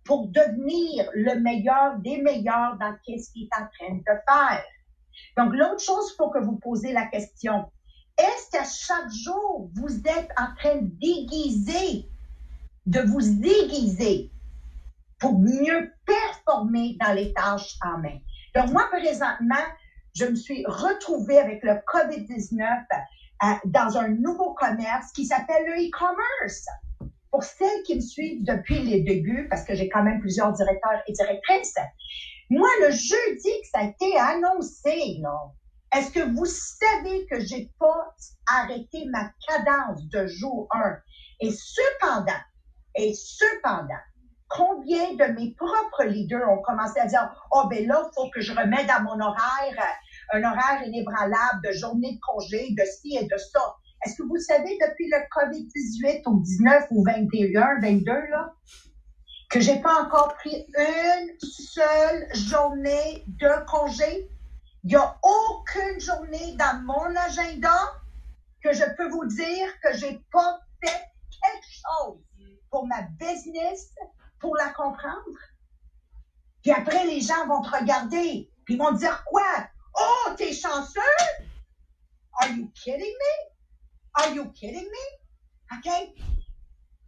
pour 0.03 0.29
devenir 0.29 1.09
le 1.13 1.39
meilleur 1.41 1.97
des 1.97 2.21
meilleurs 2.21 2.77
dans 2.79 2.95
ce 3.05 3.31
qu'il 3.31 3.43
est 3.43 3.55
en 3.55 3.67
train 3.67 3.95
de 3.95 4.19
faire. 4.27 4.63
Donc, 5.35 5.53
l'autre 5.53 5.83
chose, 5.83 6.15
faut 6.15 6.29
que 6.29 6.39
vous 6.39 6.57
posez 6.57 6.93
la 6.93 7.05
question. 7.07 7.69
Est-ce 8.17 8.51
qu'à 8.51 8.63
chaque 8.63 9.11
jour, 9.11 9.69
vous 9.75 9.97
êtes 10.07 10.29
en 10.37 10.55
train 10.55 10.77
de 10.77 10.87
déguiser, 10.99 12.09
de 12.85 13.01
vous 13.01 13.21
déguiser? 13.21 14.31
Pour 15.19 15.39
mieux 15.39 15.91
performer 16.05 16.97
dans 16.99 17.13
les 17.13 17.33
tâches 17.33 17.77
en 17.83 17.99
main? 17.99 18.17
Donc, 18.55 18.71
moi, 18.71 18.87
présentement, 18.91 19.55
je 20.15 20.25
me 20.25 20.35
suis 20.35 20.65
retrouvée 20.67 21.37
avec 21.37 21.63
le 21.63 21.73
COVID-19 21.73 22.85
euh, 23.43 23.47
dans 23.65 23.97
un 23.97 24.09
nouveau 24.09 24.53
commerce 24.53 25.11
qui 25.11 25.25
s'appelle 25.25 25.65
le 25.65 25.87
e-commerce 25.87 26.65
pour 27.31 27.43
celles 27.43 27.83
qui 27.83 27.95
me 27.95 28.01
suivent 28.01 28.43
depuis 28.43 28.79
les 28.79 29.01
débuts, 29.01 29.47
parce 29.49 29.63
que 29.63 29.75
j'ai 29.75 29.89
quand 29.89 30.03
même 30.03 30.19
plusieurs 30.19 30.53
directeurs 30.53 31.01
et 31.07 31.13
directrices, 31.13 31.75
moi, 32.49 32.69
le 32.81 32.91
jeudi 32.91 33.61
que 33.61 33.67
ça 33.71 33.79
a 33.79 33.83
été 33.83 34.17
annoncé, 34.17 35.21
est-ce 35.93 36.11
que 36.11 36.33
vous 36.33 36.45
savez 36.45 37.25
que 37.29 37.39
j'ai 37.39 37.69
pas 37.77 38.15
arrêté 38.47 39.05
ma 39.11 39.29
cadence 39.47 40.07
de 40.07 40.27
jour 40.27 40.67
1? 40.71 40.97
Et 41.41 41.51
cependant, 41.51 42.41
et 42.95 43.13
cependant, 43.13 44.01
combien 44.49 45.13
de 45.13 45.33
mes 45.33 45.53
propres 45.55 46.05
leaders 46.05 46.49
ont 46.49 46.61
commencé 46.61 46.99
à 46.99 47.05
dire, 47.05 47.29
oh 47.51 47.67
ben 47.69 47.87
là, 47.87 48.09
faut 48.15 48.29
que 48.29 48.41
je 48.41 48.53
remette 48.53 48.89
à 48.89 48.99
mon 49.01 49.19
horaire, 49.19 49.83
un 50.33 50.43
horaire 50.43 50.83
inébranlable 50.85 51.61
de 51.65 51.71
journée 51.73 52.13
de 52.13 52.19
congé, 52.19 52.67
de 52.71 52.83
ci 52.83 53.17
et 53.17 53.25
de 53.25 53.37
ça. 53.37 53.75
Est-ce 54.05 54.15
que 54.15 54.23
vous 54.23 54.37
savez, 54.37 54.77
depuis 54.79 55.09
le 55.09 55.17
COVID-18 55.35 56.23
au 56.27 56.39
19 56.39 56.87
ou 56.91 57.03
21, 57.03 57.79
22, 57.81 58.11
là, 58.11 58.53
que 59.49 59.59
j'ai 59.59 59.79
pas 59.81 60.03
encore 60.03 60.35
pris 60.35 60.65
une 60.77 61.29
seule 61.39 62.27
journée 62.35 63.23
de 63.27 63.65
congé? 63.65 64.29
Il 64.83 64.89
n'y 64.89 64.95
a 64.95 65.17
aucune 65.23 65.99
journée 65.99 66.55
dans 66.57 66.83
mon 66.83 67.15
agenda 67.15 67.75
que 68.63 68.71
je 68.73 68.83
peux 68.95 69.09
vous 69.09 69.25
dire 69.25 69.67
que 69.83 69.97
j'ai 69.97 70.21
pas 70.31 70.59
fait 70.81 71.01
quelque 71.41 71.65
chose 71.65 72.21
pour 72.69 72.85
ma 72.85 73.01
business, 73.19 73.93
pour 74.39 74.55
la 74.55 74.69
comprendre. 74.69 75.37
Puis 76.61 76.71
après, 76.71 77.05
les 77.05 77.21
gens 77.21 77.47
vont 77.47 77.61
te 77.61 77.69
regarder, 77.69 78.49
puis 78.65 78.75
ils 78.75 78.77
vont 78.77 78.93
te 78.93 78.99
dire 78.99 79.23
quoi? 79.25 79.69
Oh, 79.99 80.31
t'es 80.35 80.53
chanceux? 80.53 81.01
Are 82.39 82.49
you 82.51 82.69
kidding 82.75 83.01
me? 83.01 83.51
Are 84.15 84.33
you 84.35 84.51
kidding 84.51 84.85
me? 84.85 85.77
OK? 85.77 85.89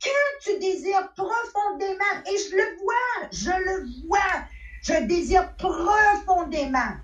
Quand 0.01 0.09
tu 0.41 0.59
désires 0.59 1.13
profondément, 1.13 2.23
et 2.25 2.37
je 2.37 2.55
le 2.55 2.77
vois, 2.81 3.29
je 3.31 3.51
le 3.51 4.07
vois, 4.07 4.45
je 4.81 5.05
désire 5.05 5.55
profondément 5.57 6.95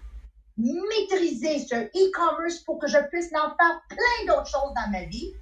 maîtriser 0.57 1.59
ce 1.59 1.75
e-commerce 1.75 2.59
pour 2.59 2.79
que 2.79 2.87
je 2.87 2.97
puisse 3.09 3.31
en 3.33 3.55
faire 3.57 3.81
plein 3.89 4.25
d'autres 4.27 4.49
choses 4.49 4.73
dans 4.75 4.91
ma 4.91 5.03
vie. 5.05 5.33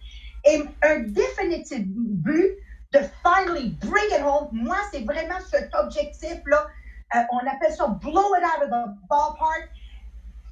Et 0.46 0.64
un 0.82 1.00
définitif 1.00 1.86
but 1.86 2.58
de 2.94 3.00
finally 3.24 3.72
bring 3.82 4.06
it 4.12 4.22
home, 4.22 4.50
moi, 4.52 4.78
c'est 4.92 5.04
vraiment 5.04 5.40
cet 5.50 5.74
objectif-là. 5.76 6.68
Euh, 7.16 7.20
on 7.32 7.40
appelle 7.40 7.74
ça 7.74 7.88
blow 7.88 8.36
it 8.36 8.44
out 8.44 8.64
of 8.64 8.70
the 8.70 9.08
ballpark 9.10 9.70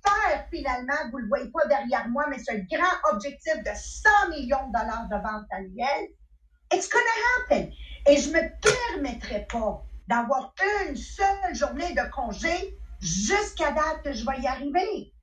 faire 0.03 0.45
finalement, 0.51 1.09
vous 1.11 1.19
ne 1.19 1.23
le 1.23 1.27
voyez 1.27 1.51
pas 1.51 1.65
derrière 1.67 2.07
moi, 2.09 2.25
mais 2.29 2.39
ce 2.39 2.53
grand 2.73 3.13
objectif 3.13 3.55
de 3.63 3.71
100 3.73 4.09
millions 4.29 4.67
de 4.67 4.73
dollars 4.73 5.07
de 5.09 5.15
vente 5.15 5.45
annuelle, 5.51 6.07
it's 6.73 6.89
gonna 6.89 7.03
happen. 7.37 7.71
Et 8.07 8.17
je 8.17 8.29
me 8.29 8.41
permettrai 8.61 9.45
pas 9.51 9.83
d'avoir 10.07 10.53
une 10.87 10.95
seule 10.95 11.53
journée 11.53 11.93
de 11.93 12.09
congé 12.11 12.77
jusqu'à 12.99 13.71
date 13.71 14.03
que 14.03 14.13
je 14.13 14.25
vais 14.25 14.39
y 14.41 14.47
arriver. 14.47 15.13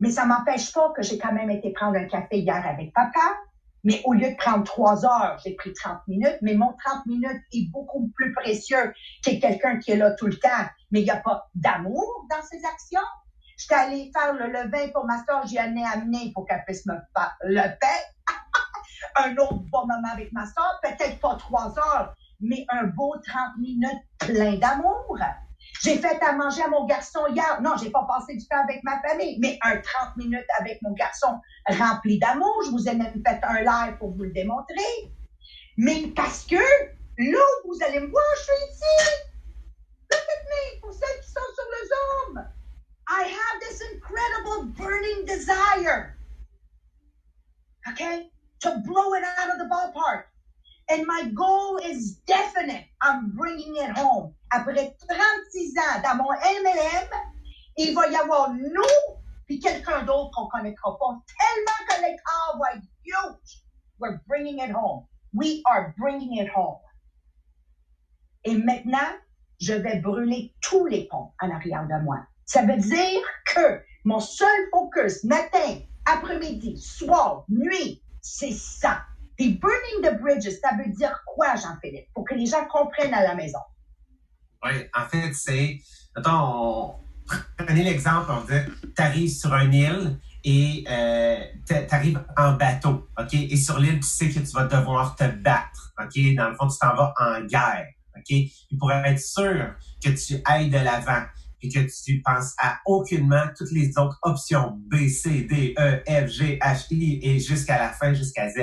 Mais 0.00 0.10
ça 0.10 0.24
m'empêche 0.24 0.72
pas 0.72 0.92
que 0.94 1.02
j'ai 1.02 1.18
quand 1.18 1.32
même 1.32 1.50
été 1.50 1.72
prendre 1.72 1.96
un 1.96 2.04
café 2.04 2.38
hier 2.38 2.66
avec 2.66 2.92
papa. 2.92 3.38
Mais 3.86 4.02
au 4.04 4.14
lieu 4.14 4.30
de 4.30 4.36
prendre 4.36 4.64
trois 4.64 5.06
heures, 5.06 5.38
j'ai 5.44 5.54
pris 5.54 5.72
30 5.72 6.00
minutes. 6.08 6.38
Mais 6.42 6.54
mon 6.54 6.74
30 6.84 7.06
minutes 7.06 7.40
est 7.52 7.70
beaucoup 7.70 8.08
plus 8.16 8.32
précieux 8.34 8.92
que 9.24 9.40
quelqu'un 9.40 9.78
qui 9.78 9.92
est 9.92 9.96
là 9.96 10.10
tout 10.10 10.26
le 10.26 10.36
temps. 10.36 10.66
Mais 10.90 11.02
il 11.02 11.04
n'y 11.04 11.10
a 11.10 11.20
pas 11.20 11.48
d'amour 11.54 12.26
dans 12.28 12.42
ses 12.42 12.60
actions. 12.64 13.06
J'étais 13.56 13.74
allée 13.76 14.10
faire 14.12 14.34
le 14.34 14.48
levain 14.48 14.88
pour 14.92 15.04
ma 15.06 15.24
soeur, 15.24 15.46
j'y 15.46 15.56
ai 15.56 15.60
amené 15.60 16.32
pour 16.34 16.46
qu'elle 16.46 16.64
puisse 16.66 16.84
me 16.86 16.94
faire 17.16 17.36
le 17.42 17.62
pain. 17.80 18.34
un 19.24 19.36
autre 19.36 19.62
bon 19.70 19.86
moment 19.86 20.12
avec 20.12 20.32
ma 20.32 20.46
soeur, 20.46 20.80
peut-être 20.82 21.20
pas 21.20 21.36
trois 21.36 21.72
heures, 21.78 22.12
mais 22.40 22.66
un 22.68 22.84
beau 22.88 23.14
30 23.24 23.56
minutes 23.58 24.02
plein 24.18 24.56
d'amour. 24.56 25.16
J'ai 25.82 25.98
fait 25.98 26.22
à 26.22 26.32
manger 26.32 26.62
à 26.62 26.68
mon 26.68 26.86
garçon 26.86 27.26
hier. 27.28 27.60
Non, 27.62 27.72
j'ai 27.80 27.90
pas 27.90 28.06
passé 28.08 28.34
du 28.34 28.46
temps 28.46 28.62
avec 28.62 28.82
ma 28.82 29.00
famille, 29.02 29.38
mais 29.40 29.58
un 29.62 29.76
30 29.76 30.16
minutes 30.16 30.46
avec 30.58 30.80
mon 30.82 30.92
garçon 30.92 31.40
rempli 31.68 32.18
d'amour. 32.18 32.62
Je 32.64 32.70
vous 32.70 32.88
ai 32.88 32.94
même 32.94 33.22
fait 33.24 33.40
un 33.42 33.60
live 33.60 33.98
pour 33.98 34.12
vous 34.12 34.24
le 34.24 34.32
démontrer. 34.32 35.12
Mais 35.76 36.06
parce 36.14 36.44
que 36.44 36.56
là 36.56 37.46
vous 37.64 37.78
allez 37.86 38.00
me 38.00 38.08
voir, 38.08 38.24
je 38.38 38.42
suis 38.42 38.72
ici. 38.72 39.10
Look 40.10 40.20
at 40.20 40.44
me, 40.44 40.80
pour 40.80 40.92
celles 40.92 41.20
qui 41.20 41.30
sont 41.30 41.40
sur 41.54 41.64
le 41.70 41.88
Zoom. 41.88 42.46
I 43.08 43.22
have 43.22 43.60
this 43.60 43.80
incredible 43.92 44.72
burning 44.76 45.24
desire, 45.26 46.16
okay, 47.88 48.30
to 48.60 48.82
blow 48.84 49.14
it 49.14 49.22
out 49.38 49.50
of 49.52 49.58
the 49.58 49.68
ballpark. 49.68 50.24
And 50.88 51.04
my 51.06 51.30
goal 51.34 51.78
is 51.78 52.20
definite. 52.26 52.84
I'm 53.02 53.30
bringing 53.34 53.76
it 53.76 53.96
home. 53.96 54.34
Après 54.52 54.96
36 55.08 55.78
ans 55.78 56.02
dans 56.02 56.16
mon 56.16 56.32
MLM, 56.32 57.08
il 57.76 57.94
va 57.94 58.08
y 58.08 58.16
avoir 58.16 58.54
nous 58.54 59.16
puis 59.46 59.60
quelqu'un 59.60 60.02
d'autre 60.04 60.30
qu'on 60.34 60.48
connaîtra 60.48 60.96
pas. 60.98 61.22
Tellement 61.26 61.88
que 61.88 62.02
l'écart 62.02 62.58
va 62.58 62.76
être 62.76 62.86
huge. 63.04 63.62
We're 63.98 64.20
bringing 64.26 64.60
it 64.60 64.70
home. 64.70 65.06
We 65.32 65.62
are 65.66 65.94
bringing 65.98 66.38
it 66.38 66.48
home. 66.54 66.78
Et 68.44 68.56
maintenant, 68.56 69.16
je 69.60 69.74
vais 69.74 70.00
brûler 70.00 70.54
tous 70.60 70.86
les 70.86 71.08
ponts 71.08 71.32
en 71.40 71.50
arrière 71.50 71.86
de 71.86 72.04
moi. 72.04 72.24
Ça 72.44 72.62
veut 72.62 72.76
dire 72.76 73.22
que 73.46 73.82
mon 74.04 74.20
seul 74.20 74.68
focus 74.70 75.24
matin, 75.24 75.80
après-midi, 76.04 76.78
soir, 76.78 77.44
nuit, 77.48 78.02
c'est 78.20 78.52
ça. 78.52 79.02
Puis 79.36 79.58
burning 79.58 80.02
the 80.02 80.20
bridges, 80.20 80.58
ça 80.60 80.70
veut 80.76 80.90
dire 80.92 81.22
quoi, 81.26 81.56
Jean-Philippe, 81.56 82.08
pour 82.14 82.24
que 82.24 82.34
les 82.34 82.46
gens 82.46 82.64
comprennent 82.66 83.14
à 83.14 83.22
la 83.22 83.34
maison? 83.34 83.58
Oui, 84.64 84.72
en 84.94 85.04
fait, 85.04 85.32
c'est, 85.34 85.78
attends, 86.14 87.00
prenez 87.58 87.84
l'exemple, 87.84 88.30
on 88.30 88.40
dit, 88.44 88.72
tu 88.96 89.02
arrives 89.02 89.30
sur 89.30 89.54
une 89.54 89.74
île 89.74 90.18
et 90.44 90.84
euh, 90.88 91.36
tu 91.66 91.74
arrives 91.94 92.24
en 92.36 92.52
bateau, 92.52 93.08
OK? 93.18 93.34
Et 93.34 93.56
sur 93.56 93.78
l'île, 93.78 94.00
tu 94.00 94.06
sais 94.06 94.28
que 94.30 94.38
tu 94.38 94.52
vas 94.52 94.64
devoir 94.64 95.16
te 95.16 95.24
battre, 95.24 95.92
OK? 96.00 96.34
Dans 96.36 96.48
le 96.48 96.54
fond, 96.54 96.68
tu 96.68 96.78
t'en 96.78 96.94
vas 96.94 97.12
en 97.18 97.44
guerre, 97.44 97.88
OK? 98.16 98.30
Et 98.30 98.52
pour 98.78 98.90
être 98.92 99.20
sûr 99.20 99.74
que 100.02 100.10
tu 100.10 100.40
ailles 100.46 100.70
de 100.70 100.78
l'avant 100.78 101.24
et 101.62 101.68
que 101.68 101.80
tu 101.80 102.22
penses 102.22 102.54
à 102.58 102.78
aucunement 102.86 103.44
toutes 103.56 103.72
les 103.72 103.96
autres 103.98 104.18
options 104.22 104.78
B, 104.86 105.08
C, 105.08 105.42
D, 105.42 105.74
E, 105.78 106.02
F, 106.06 106.28
G, 106.28 106.58
H, 106.62 106.86
I 106.90 107.20
et 107.22 107.40
jusqu'à 107.40 107.78
la 107.78 107.90
fin, 107.90 108.12
jusqu'à 108.14 108.48
Z, 108.48 108.56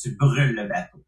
tu 0.00 0.16
brûles 0.16 0.54
le 0.54 0.68
bateau. 0.68 1.04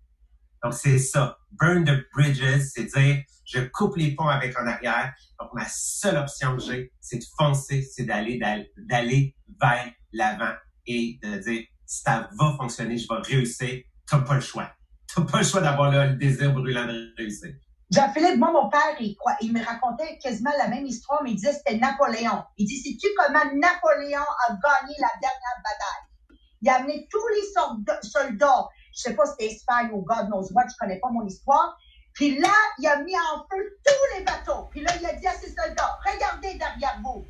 Donc, 0.62 0.74
c'est 0.74 0.98
ça. 0.98 1.38
Burn 1.52 1.84
the 1.84 2.04
bridges, 2.12 2.60
c'est 2.74 2.84
dire, 2.84 3.22
je 3.44 3.60
coupe 3.72 3.96
les 3.96 4.14
ponts 4.14 4.28
avec 4.28 4.58
en 4.58 4.66
arrière. 4.66 5.14
Donc, 5.38 5.50
ma 5.54 5.66
seule 5.68 6.16
option 6.16 6.56
que 6.56 6.62
j'ai, 6.62 6.92
c'est 7.00 7.18
de 7.18 7.24
foncer, 7.36 7.82
c'est 7.82 8.04
d'aller, 8.04 8.40
d'aller 8.76 9.36
vers 9.60 9.92
l'avant 10.12 10.54
et 10.86 11.18
de 11.22 11.38
dire, 11.38 11.64
ça 11.86 12.28
va 12.38 12.54
fonctionner, 12.56 12.98
je 12.98 13.06
vais 13.08 13.20
réussir. 13.22 13.82
T'as 14.06 14.20
pas 14.20 14.34
le 14.34 14.40
choix. 14.40 14.70
T'as 15.14 15.22
pas 15.22 15.38
le 15.38 15.44
choix 15.44 15.60
d'avoir 15.60 15.90
le 15.90 16.16
désir 16.16 16.52
brûlant 16.52 16.86
de 16.86 17.14
réussir. 17.16 17.54
Jean-Philippe, 17.90 18.36
moi, 18.36 18.52
mon 18.52 18.68
père, 18.68 18.96
il, 19.00 19.16
il 19.40 19.52
me 19.52 19.64
racontait 19.64 20.18
quasiment 20.18 20.52
la 20.58 20.68
même 20.68 20.84
histoire, 20.84 21.22
mais 21.22 21.30
il 21.30 21.36
disait 21.36 21.54
c'était 21.54 21.78
Napoléon. 21.78 22.42
Il 22.58 22.66
dit, 22.66 22.76
sais-tu 22.76 23.06
comment 23.16 23.44
Napoléon 23.54 24.20
a 24.20 24.52
gagné 24.52 24.94
la 25.00 25.08
dernière 25.22 25.58
bataille? 25.64 26.38
Il 26.60 26.68
a 26.68 26.74
amené 26.74 27.08
tous 27.10 27.26
les 27.28 28.08
soldats 28.08 28.68
sais 29.00 29.14
pas 29.14 29.26
c'était 29.26 29.46
Espagne 29.46 29.90
ou 29.92 30.02
God 30.02 30.26
knows 30.28 30.52
what, 30.52 30.64
je 30.68 30.76
connais 30.78 30.98
pas 30.98 31.10
mon 31.10 31.26
histoire. 31.26 31.76
Puis 32.14 32.38
là, 32.38 32.52
il 32.78 32.86
a 32.86 33.02
mis 33.02 33.14
en 33.16 33.46
feu 33.50 33.78
tous 33.84 34.18
les 34.18 34.24
bateaux. 34.24 34.64
Puis 34.70 34.80
là, 34.80 34.92
il 34.98 35.06
a 35.06 35.14
dit 35.14 35.26
à 35.26 35.34
ses 35.34 35.54
soldats, 35.54 35.98
regardez 36.04 36.54
derrière 36.54 37.00
vous. 37.02 37.24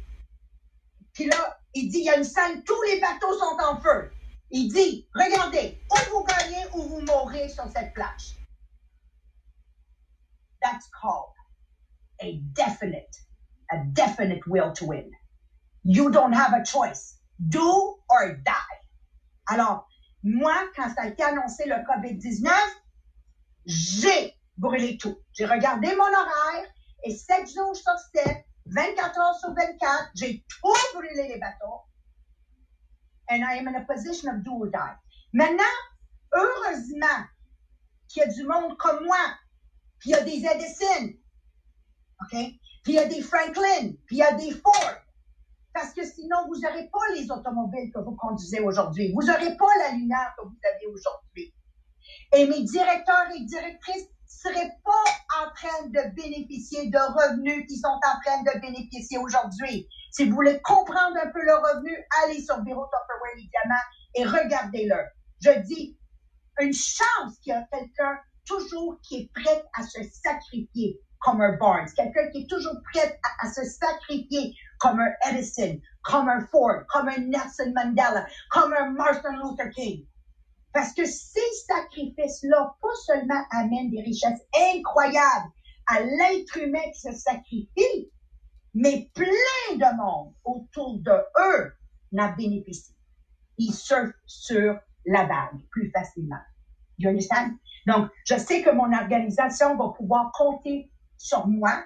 Puis 1.12 1.26
là, 1.26 1.58
il 1.74 1.90
dit, 1.90 1.98
il 1.98 2.04
y 2.04 2.10
a 2.10 2.16
une 2.16 2.24
scène, 2.24 2.62
tous 2.64 2.82
les 2.82 3.00
bateaux 3.00 3.38
sont 3.38 3.56
en 3.62 3.80
feu. 3.80 4.10
Il 4.50 4.72
dit, 4.72 5.06
regardez, 5.14 5.78
ou 5.90 6.10
vous 6.10 6.24
gagnez 6.24 6.64
ou 6.72 6.82
vous 6.82 7.00
mourrez 7.02 7.48
sur 7.48 7.68
cette 7.68 7.92
plage. 7.92 8.36
That's 10.62 10.88
called 10.90 11.34
a 12.22 12.40
definite, 12.52 13.16
a 13.70 13.84
definite 13.92 14.46
will 14.46 14.72
to 14.72 14.86
win. 14.86 15.10
You 15.84 16.10
don't 16.10 16.32
have 16.32 16.54
a 16.54 16.64
choice. 16.64 17.18
Do 17.48 17.98
or 18.08 18.36
die. 18.44 18.78
Alors, 19.50 19.87
moi, 20.22 20.54
quand 20.76 20.88
ça 20.94 21.02
a 21.02 21.06
été 21.08 21.22
annoncé 21.22 21.64
le 21.66 21.76
COVID-19, 21.76 22.50
j'ai 23.66 24.34
brûlé 24.56 24.98
tout. 24.98 25.18
J'ai 25.32 25.46
regardé 25.46 25.94
mon 25.94 26.04
horaire 26.04 26.66
et 27.04 27.14
7 27.14 27.52
jours 27.52 27.76
sur 27.76 27.92
7, 28.14 28.44
24 28.66 29.18
heures 29.18 29.38
sur 29.38 29.54
24, 29.54 30.10
j'ai 30.14 30.44
tout 30.48 30.94
brûlé 30.94 31.28
les 31.28 31.38
bateaux. 31.38 31.82
And 33.30 33.42
I 33.42 33.58
am 33.58 33.68
in 33.68 33.74
a 33.74 33.84
position 33.84 34.30
of 34.30 34.42
do 34.42 34.52
or 34.52 34.70
die. 34.70 34.96
Maintenant, 35.32 35.64
heureusement 36.32 37.24
qu'il 38.08 38.22
y 38.22 38.24
a 38.24 38.28
du 38.28 38.44
monde 38.44 38.76
comme 38.78 39.04
moi, 39.04 39.18
puis 39.98 40.10
il 40.10 40.12
y 40.12 40.14
a 40.14 40.22
des 40.22 40.44
Edison, 40.46 41.14
OK? 42.22 42.30
Puis 42.82 42.92
il 42.92 42.94
y 42.94 42.98
a 42.98 43.06
des 43.06 43.22
Franklin, 43.22 43.92
puis 44.06 44.16
il 44.16 44.18
y 44.18 44.22
a 44.22 44.32
des 44.32 44.52
Ford, 44.52 44.96
parce 45.72 45.92
que 45.92 46.04
sinon, 46.04 46.36
vous 46.48 46.60
n'aurez 46.60 46.88
pas 46.90 47.14
les 47.14 47.30
automobiles 47.30 47.92
que 47.92 48.00
vous 48.00 48.16
conduisez 48.16 48.60
aujourd'hui. 48.60 49.12
Vous 49.14 49.26
n'aurez 49.26 49.56
pas 49.56 49.70
la 49.78 49.96
lumière 49.96 50.34
que 50.36 50.44
vous 50.44 50.58
avez 50.64 50.86
aujourd'hui. 50.86 51.54
Et 52.34 52.46
mes 52.46 52.62
directeurs 52.62 53.28
et 53.34 53.44
directrices 53.44 54.06
ne 54.06 54.52
seraient 54.52 54.76
pas 54.84 55.42
en 55.42 55.50
train 55.54 55.86
de 55.86 56.14
bénéficier 56.14 56.90
de 56.90 56.98
revenus 56.98 57.66
qu'ils 57.66 57.78
sont 57.78 57.88
en 57.88 58.20
train 58.24 58.42
de 58.42 58.60
bénéficier 58.60 59.18
aujourd'hui. 59.18 59.88
Si 60.10 60.28
vous 60.28 60.34
voulez 60.34 60.60
comprendre 60.62 61.16
un 61.22 61.30
peu 61.30 61.42
le 61.42 61.54
revenu, 61.54 61.96
allez 62.22 62.40
sur 62.40 62.58
Bureau 62.62 62.86
Tupperware 62.86 63.36
Diamant 63.36 63.84
et 64.14 64.24
regardez-le. 64.24 64.96
Je 65.40 65.60
dis, 65.66 65.98
une 66.60 66.72
chance 66.72 67.38
qu'il 67.42 67.52
y 67.52 67.56
a 67.56 67.66
quelqu'un 67.72 68.18
toujours 68.44 68.98
qui 69.02 69.16
est 69.16 69.30
prêt 69.32 69.64
à 69.74 69.82
se 69.84 70.02
sacrifier 70.02 70.98
comme 71.20 71.40
un 71.40 71.56
Barnes, 71.56 71.88
quelqu'un 71.94 72.28
qui 72.30 72.42
est 72.42 72.48
toujours 72.48 72.76
prêt 72.92 73.20
à, 73.40 73.52
se 73.52 73.64
sacrifier 73.64 74.54
comme 74.78 75.00
un 75.00 75.30
Edison, 75.30 75.80
comme 76.02 76.28
un 76.28 76.46
Ford, 76.46 76.84
comme 76.88 77.08
un 77.08 77.18
Nelson 77.18 77.72
Mandela, 77.74 78.26
comme 78.50 78.72
un 78.72 78.90
Martin 78.90 79.36
Luther 79.42 79.70
King. 79.70 80.06
Parce 80.72 80.92
que 80.92 81.04
ces 81.04 81.40
sacrifices-là, 81.66 82.74
pas 82.80 82.94
seulement 83.06 83.42
amènent 83.50 83.90
des 83.90 84.02
richesses 84.02 84.40
incroyables 84.74 85.52
à 85.86 86.00
l'être 86.00 86.56
humain 86.58 86.82
qui 86.92 87.00
se 87.00 87.12
sacrifie, 87.12 88.10
mais 88.74 89.10
plein 89.14 89.74
de 89.74 89.96
monde 89.96 90.34
autour 90.44 90.98
de 91.00 91.10
eux 91.10 91.72
n'en 92.12 92.34
bénéficient. 92.36 92.94
Ils 93.56 93.74
surfent 93.74 94.14
sur 94.26 94.78
la 95.06 95.24
vague 95.24 95.60
plus 95.70 95.90
facilement. 95.90 96.40
You 96.98 97.10
understand? 97.10 97.56
Donc, 97.86 98.10
je 98.24 98.36
sais 98.36 98.62
que 98.62 98.70
mon 98.70 98.92
organisation 98.92 99.76
va 99.76 99.88
pouvoir 99.96 100.30
compter 100.32 100.90
sur 101.16 101.46
moi 101.46 101.84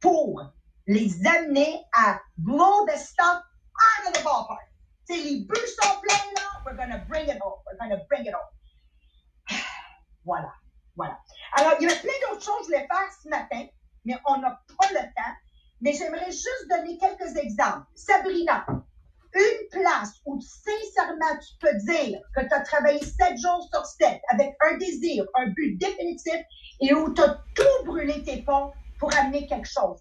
pour 0.00 0.42
les 0.86 1.26
amener 1.26 1.84
à 1.92 2.20
blow 2.36 2.86
the 2.86 2.96
stuff 2.96 3.42
out 3.42 4.08
of 4.08 4.12
the 4.14 4.22
ballpark. 4.24 4.66
Si 5.04 5.22
les 5.22 5.44
bus 5.44 5.76
sont 5.82 6.00
pleins 6.00 6.32
là, 6.36 6.62
we're 6.64 6.76
gonna 6.76 7.04
bring 7.08 7.28
it 7.28 7.38
home. 7.42 7.58
We're 7.66 7.78
gonna 7.78 8.02
bring 8.08 8.26
it 8.26 8.34
home. 8.34 9.56
Voilà, 10.24 10.52
voilà. 10.96 11.18
Alors, 11.56 11.72
il 11.80 11.88
y 11.88 11.92
a 11.92 11.96
plein 11.96 12.12
d'autres 12.28 12.44
choses 12.44 12.58
que 12.58 12.64
je 12.64 12.66
voulais 12.66 12.86
faire 12.86 13.10
ce 13.22 13.28
matin, 13.30 13.66
mais 14.04 14.16
on 14.26 14.36
n'a 14.36 14.60
pas 14.78 14.88
le 14.90 15.00
temps. 15.00 15.34
Mais 15.80 15.94
j'aimerais 15.94 16.30
juste 16.30 16.68
donner 16.68 16.98
quelques 16.98 17.36
exemples. 17.36 17.86
Sabrina, 17.94 18.66
une 19.34 19.68
place 19.70 20.12
où 20.26 20.38
sincèrement 20.40 21.38
tu 21.38 21.54
peux 21.58 21.74
dire 21.90 22.20
que 22.36 22.40
tu 22.42 22.52
as 22.52 22.60
travaillé 22.60 22.98
sept 22.98 23.38
jours 23.38 23.66
sur 23.72 23.84
sept 23.86 24.20
avec 24.28 24.54
un 24.68 24.76
désir, 24.76 25.24
un 25.34 25.46
but 25.48 25.78
définitif 25.78 26.40
et 26.80 26.92
où 26.94 27.14
tu 27.14 27.22
as 27.22 27.42
tout 27.54 27.84
brûlé 27.86 28.22
tes 28.24 28.42
ponts 28.42 28.72
pour 29.00 29.10
amener 29.16 29.46
quelque 29.46 29.68
chose, 29.68 29.98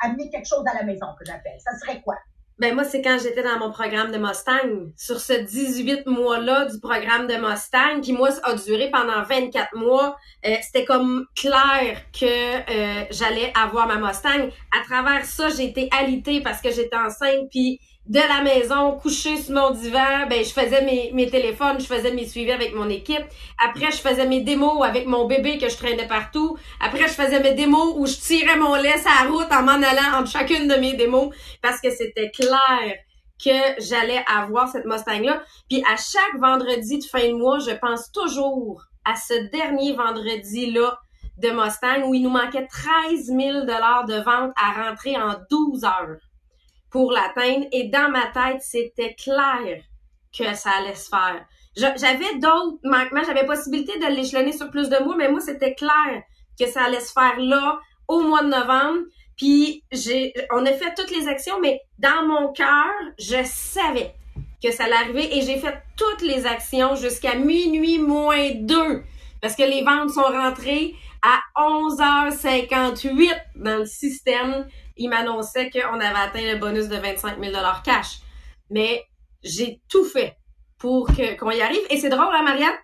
amener 0.00 0.30
quelque 0.30 0.46
chose 0.46 0.64
à 0.72 0.74
la 0.78 0.84
maison 0.84 1.06
que 1.18 1.24
j'appelle. 1.26 1.58
Ça 1.58 1.76
serait 1.78 2.00
quoi? 2.00 2.14
Ben 2.58 2.74
moi, 2.74 2.84
c'est 2.84 3.02
quand 3.02 3.18
j'étais 3.22 3.42
dans 3.42 3.58
mon 3.58 3.70
programme 3.70 4.10
de 4.12 4.16
Mustang. 4.16 4.90
Sur 4.96 5.20
ce 5.20 5.34
18 5.34 6.06
mois-là 6.06 6.64
du 6.64 6.80
programme 6.80 7.26
de 7.26 7.34
Mustang, 7.34 8.00
qui 8.00 8.14
moi 8.14 8.30
a 8.44 8.54
duré 8.54 8.90
pendant 8.90 9.22
24 9.22 9.76
mois, 9.76 10.16
euh, 10.46 10.54
c'était 10.62 10.86
comme 10.86 11.26
clair 11.36 12.00
que 12.18 12.24
euh, 12.24 13.04
j'allais 13.10 13.52
avoir 13.54 13.86
ma 13.86 13.96
Mustang. 13.96 14.48
À 14.74 14.82
travers 14.86 15.26
ça, 15.26 15.50
j'ai 15.50 15.64
été 15.64 15.90
alitée 15.92 16.40
parce 16.40 16.62
que 16.62 16.70
j'étais 16.70 16.96
enceinte, 16.96 17.50
puis 17.50 17.78
de 18.08 18.20
la 18.20 18.42
maison, 18.42 18.92
couché 18.92 19.36
sur 19.36 19.54
mon 19.54 19.70
divan, 19.70 20.26
ben 20.30 20.44
je 20.44 20.50
faisais 20.50 20.82
mes, 20.82 21.10
mes 21.12 21.28
téléphones, 21.28 21.80
je 21.80 21.86
faisais 21.86 22.12
mes 22.12 22.24
suivis 22.24 22.52
avec 22.52 22.72
mon 22.72 22.88
équipe. 22.88 23.24
Après, 23.64 23.90
je 23.90 23.96
faisais 23.96 24.26
mes 24.26 24.42
démos 24.42 24.84
avec 24.84 25.06
mon 25.06 25.26
bébé 25.26 25.58
que 25.58 25.68
je 25.68 25.76
traînais 25.76 26.06
partout. 26.06 26.56
Après, 26.80 27.08
je 27.08 27.14
faisais 27.14 27.40
mes 27.40 27.54
démos 27.54 27.94
où 27.96 28.06
je 28.06 28.14
tirais 28.14 28.56
mon 28.56 28.76
laisse 28.76 29.04
à 29.06 29.24
la 29.24 29.30
route 29.30 29.50
en 29.50 29.62
m'en 29.62 29.82
allant 29.82 30.20
entre 30.20 30.30
chacune 30.30 30.68
de 30.68 30.76
mes 30.76 30.94
démos 30.94 31.34
parce 31.62 31.80
que 31.80 31.90
c'était 31.90 32.30
clair 32.30 32.94
que 33.44 33.82
j'allais 33.82 34.24
avoir 34.32 34.68
cette 34.68 34.86
Mustang-là. 34.86 35.42
Puis 35.68 35.82
à 35.82 35.96
chaque 35.96 36.40
vendredi 36.40 36.98
de 36.98 37.04
fin 37.04 37.28
de 37.28 37.34
mois, 37.34 37.58
je 37.58 37.74
pense 37.74 38.12
toujours 38.12 38.84
à 39.04 39.16
ce 39.16 39.50
dernier 39.50 39.94
vendredi-là 39.94 40.96
de 41.38 41.50
Mustang 41.50 42.04
où 42.06 42.14
il 42.14 42.22
nous 42.22 42.30
manquait 42.30 42.66
13 42.66 43.26
000 43.26 43.38
de 43.66 44.24
vente 44.24 44.52
à 44.56 44.88
rentrer 44.88 45.16
en 45.16 45.34
12 45.50 45.84
heures 45.84 46.16
pour 46.96 47.12
l'atteindre. 47.12 47.66
Et 47.72 47.88
dans 47.88 48.10
ma 48.10 48.28
tête, 48.28 48.62
c'était 48.62 49.12
clair 49.12 49.82
que 50.32 50.54
ça 50.54 50.70
allait 50.78 50.94
se 50.94 51.10
faire. 51.10 51.44
J'avais 51.76 52.38
d'autres 52.38 52.78
manquements, 52.84 53.22
j'avais 53.22 53.44
possibilité 53.44 53.98
de 53.98 54.06
l'échelonner 54.06 54.52
sur 54.52 54.70
plus 54.70 54.88
de 54.88 55.04
mois, 55.04 55.14
mais 55.14 55.30
moi, 55.30 55.40
c'était 55.40 55.74
clair 55.74 56.22
que 56.58 56.66
ça 56.66 56.84
allait 56.84 57.00
se 57.00 57.12
faire 57.12 57.38
là, 57.38 57.78
au 58.08 58.22
mois 58.22 58.42
de 58.42 58.48
novembre. 58.48 59.00
Puis 59.36 59.84
j'ai, 59.92 60.32
on 60.54 60.64
a 60.64 60.72
fait 60.72 60.94
toutes 60.96 61.14
les 61.14 61.28
actions, 61.28 61.60
mais 61.60 61.82
dans 61.98 62.26
mon 62.26 62.50
cœur, 62.54 62.94
je 63.18 63.44
savais 63.44 64.14
que 64.64 64.72
ça 64.72 64.84
allait 64.84 64.94
arriver 64.94 65.36
et 65.36 65.42
j'ai 65.42 65.58
fait 65.58 65.76
toutes 65.98 66.22
les 66.22 66.46
actions 66.46 66.94
jusqu'à 66.94 67.34
minuit 67.34 67.98
moins 67.98 68.52
2 68.54 69.02
parce 69.40 69.54
que 69.54 69.62
les 69.62 69.82
ventes 69.82 70.10
sont 70.10 70.22
rentrées 70.22 70.94
à 71.22 71.40
11h58 71.56 73.30
dans 73.56 73.78
le 73.78 73.86
système 73.86 74.66
il 74.96 75.10
m'annonçait 75.10 75.70
qu'on 75.70 76.00
avait 76.00 76.18
atteint 76.18 76.52
le 76.52 76.58
bonus 76.58 76.88
de 76.88 76.96
25 76.96 77.38
000 77.38 77.54
cash. 77.84 78.20
Mais 78.70 79.04
j'ai 79.42 79.82
tout 79.88 80.04
fait 80.04 80.36
pour 80.78 81.08
que, 81.08 81.36
qu'on 81.38 81.50
y 81.50 81.60
arrive. 81.60 81.82
Et 81.90 81.98
c'est 81.98 82.08
drôle, 82.08 82.34
hein, 82.34 82.42
Marianne? 82.42 82.74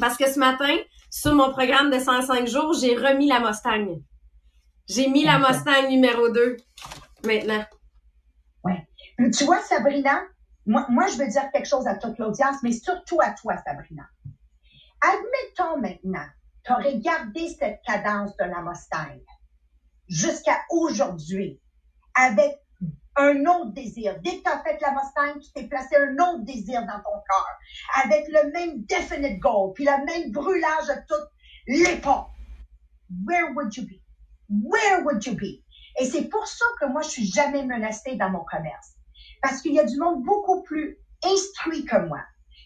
Parce 0.00 0.16
que 0.16 0.30
ce 0.30 0.38
matin, 0.38 0.76
sur 1.10 1.34
mon 1.34 1.50
programme 1.50 1.90
de 1.90 1.98
105 1.98 2.46
jours, 2.48 2.74
j'ai 2.80 2.96
remis 2.96 3.28
la 3.28 3.40
Mustang. 3.40 4.00
J'ai 4.88 5.08
mis 5.08 5.24
la 5.24 5.38
Mustang 5.38 5.88
numéro 5.88 6.28
2 6.30 6.56
maintenant. 7.24 7.64
Ouais. 8.64 8.86
Tu 9.36 9.44
vois, 9.44 9.60
Sabrina, 9.60 10.22
moi, 10.66 10.86
moi, 10.88 11.06
je 11.06 11.18
veux 11.18 11.28
dire 11.28 11.50
quelque 11.52 11.68
chose 11.68 11.86
à 11.86 11.94
toute 11.94 12.18
l'audience, 12.18 12.56
mais 12.62 12.72
surtout 12.72 13.20
à 13.20 13.30
toi, 13.30 13.54
Sabrina. 13.64 14.04
Admettons 15.02 15.80
maintenant, 15.80 16.26
tu 16.64 16.72
aurais 16.72 16.98
gardé 16.98 17.48
cette 17.48 17.80
cadence 17.84 18.36
de 18.36 18.44
la 18.44 18.62
Mustang 18.62 19.18
jusqu'à 20.08 20.60
aujourd'hui 20.70 21.60
avec 22.14 22.60
un 23.16 23.44
autre 23.46 23.72
désir. 23.72 24.18
Dès 24.22 24.38
que 24.38 24.42
tu 24.42 24.50
as 24.50 24.62
fait 24.62 24.78
la 24.80 24.92
Mustang, 24.92 25.40
tu 25.40 25.52
t'es 25.52 25.66
placé 25.66 25.96
un 25.96 26.14
autre 26.14 26.44
désir 26.44 26.82
dans 26.82 26.98
ton 26.98 27.18
corps, 27.28 27.58
avec 28.04 28.26
le 28.28 28.52
même 28.52 28.84
definite 28.84 29.40
goal, 29.40 29.72
puis 29.74 29.84
le 29.84 30.04
même 30.04 30.30
brûlage 30.30 30.86
de 30.86 30.94
toute 31.08 31.28
l'époque. 31.66 32.28
Where 33.26 33.52
would 33.54 33.76
you 33.76 33.84
be? 33.84 34.00
Where 34.48 35.04
would 35.04 35.26
you 35.26 35.34
be? 35.34 35.62
Et 36.00 36.06
c'est 36.06 36.28
pour 36.28 36.46
ça 36.46 36.64
que 36.80 36.86
moi, 36.86 37.02
je 37.02 37.08
suis 37.08 37.26
jamais 37.26 37.64
menacée 37.64 38.16
dans 38.16 38.30
mon 38.30 38.44
commerce. 38.44 38.92
Parce 39.42 39.60
qu'il 39.60 39.74
y 39.74 39.80
a 39.80 39.84
du 39.84 39.98
monde 39.98 40.22
beaucoup 40.22 40.62
plus 40.62 40.98
instruit 41.24 41.84
que 41.84 41.96
moi. 42.06 42.20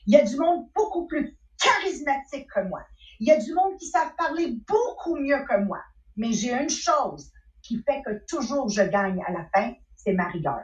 Il 0.06 0.14
y 0.14 0.16
a 0.16 0.24
du 0.24 0.36
monde 0.36 0.68
beaucoup 0.74 1.06
plus 1.06 1.36
charismatique 1.66 2.48
que 2.52 2.60
moi. 2.68 2.82
Il 3.20 3.28
y 3.28 3.32
a 3.32 3.38
du 3.38 3.52
monde 3.54 3.76
qui 3.78 3.86
savent 3.86 4.14
parler 4.16 4.56
beaucoup 4.66 5.16
mieux 5.16 5.44
que 5.48 5.58
moi. 5.64 5.80
Mais 6.16 6.32
j'ai 6.32 6.52
une 6.52 6.70
chose 6.70 7.30
qui 7.62 7.82
fait 7.82 8.02
que 8.02 8.24
toujours 8.26 8.68
je 8.68 8.82
gagne 8.82 9.22
à 9.26 9.32
la 9.32 9.46
fin, 9.54 9.74
c'est 9.96 10.12
ma 10.12 10.28
rigueur. 10.28 10.62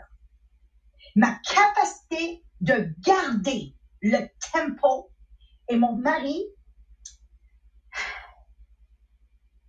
Ma 1.16 1.34
capacité 1.44 2.44
de 2.60 2.88
garder 3.00 3.74
le 4.00 4.18
tempo. 4.52 5.10
Et 5.68 5.76
mon 5.76 5.96
mari, 5.96 6.44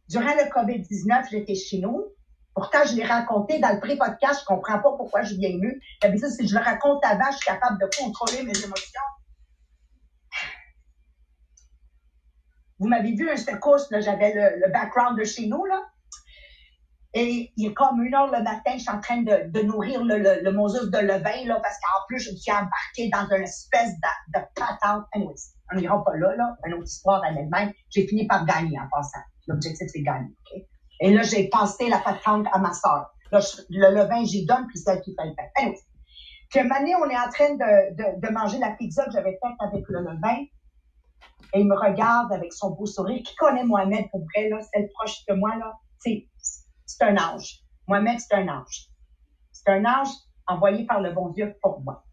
durant 0.10 0.36
le 0.36 0.50
COVID-19, 0.52 1.30
j'étais 1.32 1.56
chez 1.56 1.80
nous. 1.80 2.06
Pourtant, 2.54 2.86
je 2.86 2.96
l'ai 2.96 3.06
raconté 3.06 3.60
dans 3.60 3.74
le 3.74 3.80
pré-podcast. 3.80 4.42
Je 4.42 4.46
comprends 4.46 4.80
pas 4.80 4.96
pourquoi 4.96 5.24
je 5.24 5.36
viens 5.36 5.50
émue. 5.50 5.82
D'habitude, 6.02 6.30
si 6.30 6.48
je 6.48 6.56
le 6.56 6.64
raconte 6.64 7.04
avant, 7.04 7.32
je 7.32 7.38
suis 7.38 7.46
capable 7.46 7.80
de 7.80 7.88
contrôler 7.98 8.44
mes 8.44 8.58
émotions. 8.64 9.02
Vous 12.80 12.88
m'avez 12.88 13.14
vu 13.14 13.30
un 13.30 13.38
secousse, 13.38 13.88
j'avais 13.92 14.34
le, 14.34 14.72
background 14.72 15.18
de 15.18 15.24
chez 15.24 15.48
nous, 15.48 15.66
là. 15.66 15.82
Et 17.16 17.52
il 17.58 17.68
est 17.68 17.74
comme 17.74 18.02
une 18.02 18.16
heure 18.16 18.32
le 18.32 18.42
matin, 18.42 18.72
je 18.74 18.80
suis 18.80 18.90
en 18.90 19.00
train 19.00 19.22
de, 19.22 19.62
nourrir 19.62 20.04
le, 20.04 20.18
le, 20.18 20.42
de 20.42 20.98
levain, 20.98 21.46
là, 21.46 21.60
parce 21.62 21.76
qu'en 21.76 22.06
plus, 22.08 22.20
je 22.20 22.32
me 22.32 22.36
suis 22.36 22.52
embarquée 22.52 23.10
dans 23.12 23.36
une 23.36 23.44
espèce 23.44 23.94
de, 24.34 24.40
patente. 24.56 25.06
On 25.16 25.76
n'ira 25.76 26.04
pas 26.04 26.16
là, 26.18 26.36
là. 26.36 26.56
Une 26.66 26.74
autre 26.74 26.86
histoire 26.86 27.22
en 27.22 27.36
elle-même. 27.36 27.72
J'ai 27.90 28.08
fini 28.08 28.26
par 28.26 28.46
gagner 28.46 28.80
en 28.80 28.88
passant. 28.92 29.20
L'objectif, 29.48 29.88
c'est 29.92 30.02
gagner, 30.02 30.30
OK? 30.30 30.62
Et 31.02 31.14
là, 31.14 31.22
j'ai 31.22 31.50
passé 31.50 31.88
la 31.90 32.00
patente 32.00 32.48
à 32.52 32.58
ma. 32.58 32.72
Là, 33.32 33.40
le 33.70 33.96
levain, 33.96 34.24
j'y 34.26 34.46
donne, 34.46 34.66
puis 34.68 34.80
c'est 34.80 34.92
elle 34.92 35.02
qui 35.02 35.14
fait 35.16 35.26
le 35.26 35.34
pain. 35.36 35.72
Puis 36.50 36.62
moment 36.62 37.06
on 37.06 37.10
est 37.10 37.18
en 37.18 37.30
train 37.30 37.56
de, 37.56 37.96
de, 37.96 38.28
de 38.28 38.32
manger 38.32 38.60
la 38.60 38.72
pizza 38.72 39.04
que 39.06 39.12
j'avais 39.12 39.32
faite 39.32 39.58
avec 39.60 39.84
le 39.88 40.02
levain. 40.02 40.46
Et 41.54 41.62
il 41.62 41.68
me 41.68 41.76
regarde 41.76 42.32
avec 42.34 42.52
son 42.54 42.72
beau 42.72 42.86
sourire. 42.86 43.22
Qui 43.24 43.36
connaît 43.36 43.64
Mohamed 43.64 44.10
pour 44.10 44.26
vrai, 44.34 44.50
là? 44.50 44.60
C'est 44.74 44.92
proche 44.94 45.26
de 45.28 45.36
moi, 45.36 45.56
là. 45.58 45.74
C'est, 46.00 46.28
un 47.02 47.16
ange. 47.18 47.60
Mohamed, 47.88 48.20
c'est 48.20 48.36
un 48.36 48.48
ange. 48.48 48.90
C'est 49.52 49.70
un 49.70 49.86
ange 49.86 50.10
envoyé 50.48 50.86
par 50.86 51.02
le 51.02 51.12
bon 51.12 51.30
Dieu 51.30 51.56
pour 51.62 51.82
moi. 51.82 52.04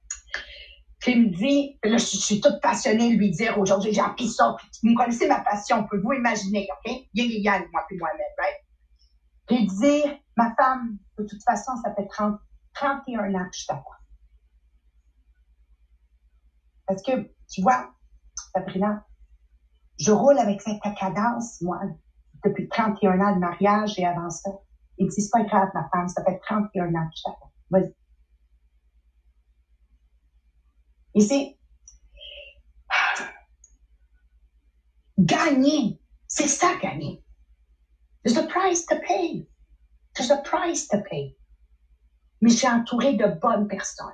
Puis 1.01 1.13
il 1.13 1.23
me 1.23 1.29
dit, 1.31 1.79
là, 1.83 1.97
je, 1.97 2.05
suis 2.05 2.41
toute 2.41 2.61
passionnée 2.61 3.15
de 3.15 3.19
lui 3.19 3.31
dire 3.31 3.59
aujourd'hui, 3.59 3.93
j'ai 3.93 4.01
appris 4.01 4.29
ça. 4.29 4.55
Puis, 4.59 4.69
vous 4.83 4.95
connaissez 4.95 5.27
ma 5.27 5.41
passion, 5.41 5.87
pouvez-vous 5.87 6.13
imaginer, 6.13 6.69
OK? 6.71 6.93
Yin 7.15 7.31
et 7.31 7.69
moi 7.73 7.85
puis 7.89 7.97
Mohamed, 7.97 8.21
right? 8.39 8.57
Puis 9.47 9.57
il 9.63 9.69
dit, 9.69 10.21
ma 10.37 10.55
femme, 10.55 10.99
de 11.19 11.25
toute 11.25 11.43
façon, 11.43 11.73
ça 11.83 11.95
fait 11.95 12.07
30, 12.07 12.39
31 12.75 13.35
ans 13.35 13.45
que 13.45 13.57
je 13.57 13.67
t'attends. 13.67 13.85
Parce 16.87 17.03
que, 17.03 17.33
tu 17.51 17.63
vois, 17.63 17.91
Sabrina, 18.53 19.07
je 19.99 20.13
roule 20.13 20.39
avec 20.39 20.61
cette 20.63 20.81
cadence, 20.99 21.61
moi, 21.61 21.81
depuis 22.45 22.69
31 22.69 23.21
ans 23.21 23.35
de 23.35 23.41
mariage 23.41 23.99
et 23.99 24.07
avant 24.07 24.31
ça. 24.31 24.51
Il 24.99 25.09
dit, 25.09 25.21
c'est 25.21 25.31
pas 25.31 25.45
grave, 25.45 25.69
ma 25.75 25.89
femme, 25.91 26.09
ça 26.09 26.25
fait 26.25 26.39
31 26.41 26.95
ans 26.95 27.09
que 27.09 27.17
je 27.17 27.23
t'attends. 27.23 27.53
Vas-y. 27.71 27.95
Et 31.15 31.21
c'est 31.21 31.59
gagner. 35.19 36.01
C'est 36.27 36.49
ça, 36.49 36.77
gagner. 36.81 37.25
There's 38.25 38.37
a 38.37 38.47
price 38.47 38.87
to 38.87 38.97
pay. 38.97 39.49
There's 40.15 40.31
a 40.31 40.39
price 40.43 40.89
to 40.89 40.99
pay. 41.03 41.37
Mais 42.41 42.51
je 42.51 42.57
suis 42.57 42.69
entourée 42.69 43.15
de 43.15 43.27
bonnes 43.27 43.69
personnes. 43.69 44.07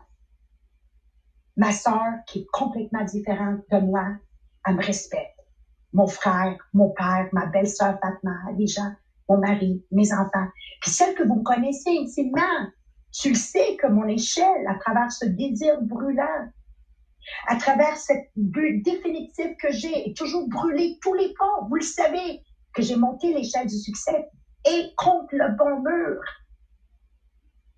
Ma 1.56 1.72
sœur, 1.72 2.24
qui 2.26 2.40
est 2.40 2.46
complètement 2.52 3.04
différente 3.04 3.60
de 3.70 3.78
moi, 3.78 4.16
elle 4.66 4.76
me 4.76 4.84
respecte. 4.84 5.40
Mon 5.92 6.06
frère, 6.06 6.56
mon 6.72 6.90
père, 6.90 7.28
ma 7.32 7.46
belle-sœur 7.46 7.98
Fatma, 8.00 8.36
les 8.58 8.66
gens, 8.66 8.92
mon 9.28 9.38
mari, 9.38 9.84
mes 9.90 10.12
enfants. 10.12 10.48
Puis 10.80 10.90
celle 10.90 11.14
que 11.14 11.22
vous 11.22 11.42
connaissez 11.42 11.98
intimement, 11.98 12.66
tu 13.12 13.30
le 13.30 13.34
sais 13.34 13.76
que 13.76 13.86
mon 13.86 14.06
échelle, 14.08 14.66
à 14.68 14.74
travers 14.78 15.10
ce 15.10 15.24
désir 15.26 15.80
brûlant, 15.82 16.50
à 17.48 17.56
travers 17.56 17.96
cette 17.96 18.30
but 18.36 18.82
définitive 18.82 19.56
que 19.60 19.72
j'ai, 19.72 20.10
est 20.10 20.16
toujours 20.16 20.48
brûlé 20.48 20.98
tous 21.00 21.14
les 21.14 21.32
ponts. 21.38 21.66
Vous 21.68 21.76
le 21.76 21.82
savez, 21.82 22.42
que 22.76 22.82
j'ai 22.82 22.96
monté 22.96 23.32
l'échelle 23.32 23.66
du 23.66 23.78
succès 23.78 24.28
et 24.66 24.92
contre 24.96 25.34
le 25.34 25.56
bon 25.56 25.80
mur. 25.80 26.20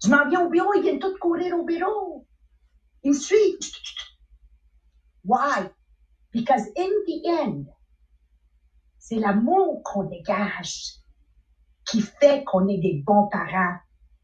Je 0.05 0.11
m'en 0.11 0.29
viens 0.29 0.45
au 0.45 0.51
bureau, 0.51 0.75
ils 0.75 0.83
viennent 0.83 0.99
tous 0.99 1.17
courir 1.19 1.57
au 1.57 1.65
bureau. 1.65 2.27
Ils 3.05 3.13
me 3.13 3.17
suivent. 3.17 3.59
Why? 5.25 5.71
Because 6.33 6.67
in 6.77 6.91
the 7.07 7.27
end, 7.27 7.65
c'est 8.99 9.17
l'amour 9.17 9.83
qu'on 9.85 10.05
dégage 10.05 10.99
qui 11.87 12.03
fait 12.03 12.45
qu'on 12.45 12.69
est 12.69 12.79
des 12.79 13.03
bons 13.07 13.29
parents, 13.29 13.77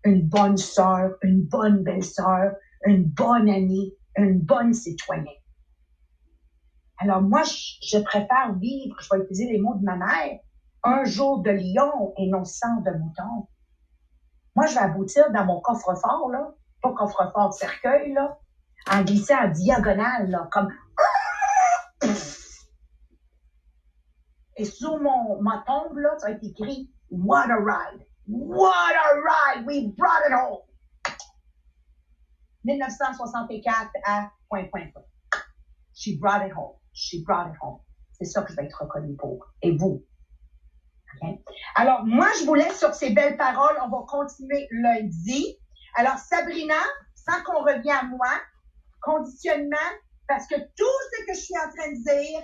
une 0.04 0.28
bonne 0.28 0.58
sœur, 0.58 1.12
une 1.22 1.42
bonne 1.42 1.82
belle-sœur, 1.82 2.52
une 2.84 3.04
bonne 3.04 3.48
amie, 3.48 3.94
une 4.16 4.40
bonne 4.40 4.74
citoyenne. 4.74 5.26
Alors 6.98 7.22
moi, 7.22 7.42
je, 7.42 7.98
préfère 7.98 8.54
vivre, 8.58 8.96
je 9.00 9.08
vais 9.10 9.24
utiliser 9.24 9.52
les 9.52 9.58
mots 9.58 9.74
de 9.74 9.84
ma 9.84 9.96
mère, 9.96 10.38
un 10.84 11.04
jour 11.04 11.42
de 11.42 11.50
lion 11.50 12.12
et 12.18 12.28
non 12.28 12.44
cent 12.44 12.80
de 12.82 12.90
mouton. 12.90 13.48
Moi, 14.54 14.66
je 14.66 14.74
vais 14.74 14.80
aboutir 14.80 15.32
dans 15.32 15.44
mon 15.44 15.60
coffre-fort, 15.60 16.30
là, 16.30 16.52
pas 16.82 16.92
coffre-fort 16.92 17.52
cercueil, 17.54 18.12
là, 18.12 18.38
en 18.90 19.02
glissant 19.02 19.42
en 19.42 19.48
diagonale, 19.48 20.30
là, 20.30 20.48
comme... 20.52 20.68
Et 24.56 24.64
sous 24.64 24.98
mon, 24.98 25.40
ma 25.42 25.64
tombe, 25.66 25.98
là, 25.98 26.16
ça 26.18 26.28
va 26.28 26.32
être 26.34 26.44
écrit 26.44 26.90
«What 27.10 27.50
a 27.50 27.56
ride! 27.56 28.06
What 28.26 28.70
a 28.70 29.14
ride! 29.20 29.66
We 29.66 29.94
brought 29.96 30.22
it 30.26 30.32
home!» 30.32 30.62
1964 32.64 33.90
à 34.06 34.30
point, 34.48 34.68
point, 34.70 34.90
point. 34.92 35.04
She 35.92 36.18
brought 36.18 36.46
it 36.46 36.52
home. 36.52 36.76
She 36.92 37.22
brought 37.22 37.48
it 37.48 37.56
home. 37.60 37.80
C'est 38.12 38.24
ça 38.24 38.42
que 38.42 38.52
je 38.52 38.56
vais 38.56 38.64
être 38.64 38.80
reconnue 38.80 39.16
pour. 39.16 39.44
Et 39.62 39.76
vous, 39.76 40.04
alors, 41.74 42.04
moi, 42.04 42.28
je 42.38 42.44
vous 42.44 42.54
laisse 42.54 42.78
sur 42.78 42.94
ces 42.94 43.10
belles 43.10 43.36
paroles. 43.36 43.76
On 43.84 43.88
va 43.88 44.04
continuer 44.08 44.68
lundi. 44.70 45.58
Alors, 45.96 46.18
Sabrina, 46.18 46.74
sans 47.14 47.42
qu'on 47.44 47.62
revienne 47.62 47.96
à 47.96 48.04
moi, 48.04 48.30
conditionnement, 49.02 49.76
parce 50.28 50.46
que 50.46 50.54
tout 50.54 50.98
ce 51.12 51.26
que 51.26 51.34
je 51.34 51.40
suis 51.40 51.54
en 51.56 51.70
train 51.70 51.92
de 51.92 52.02
dire, 52.02 52.42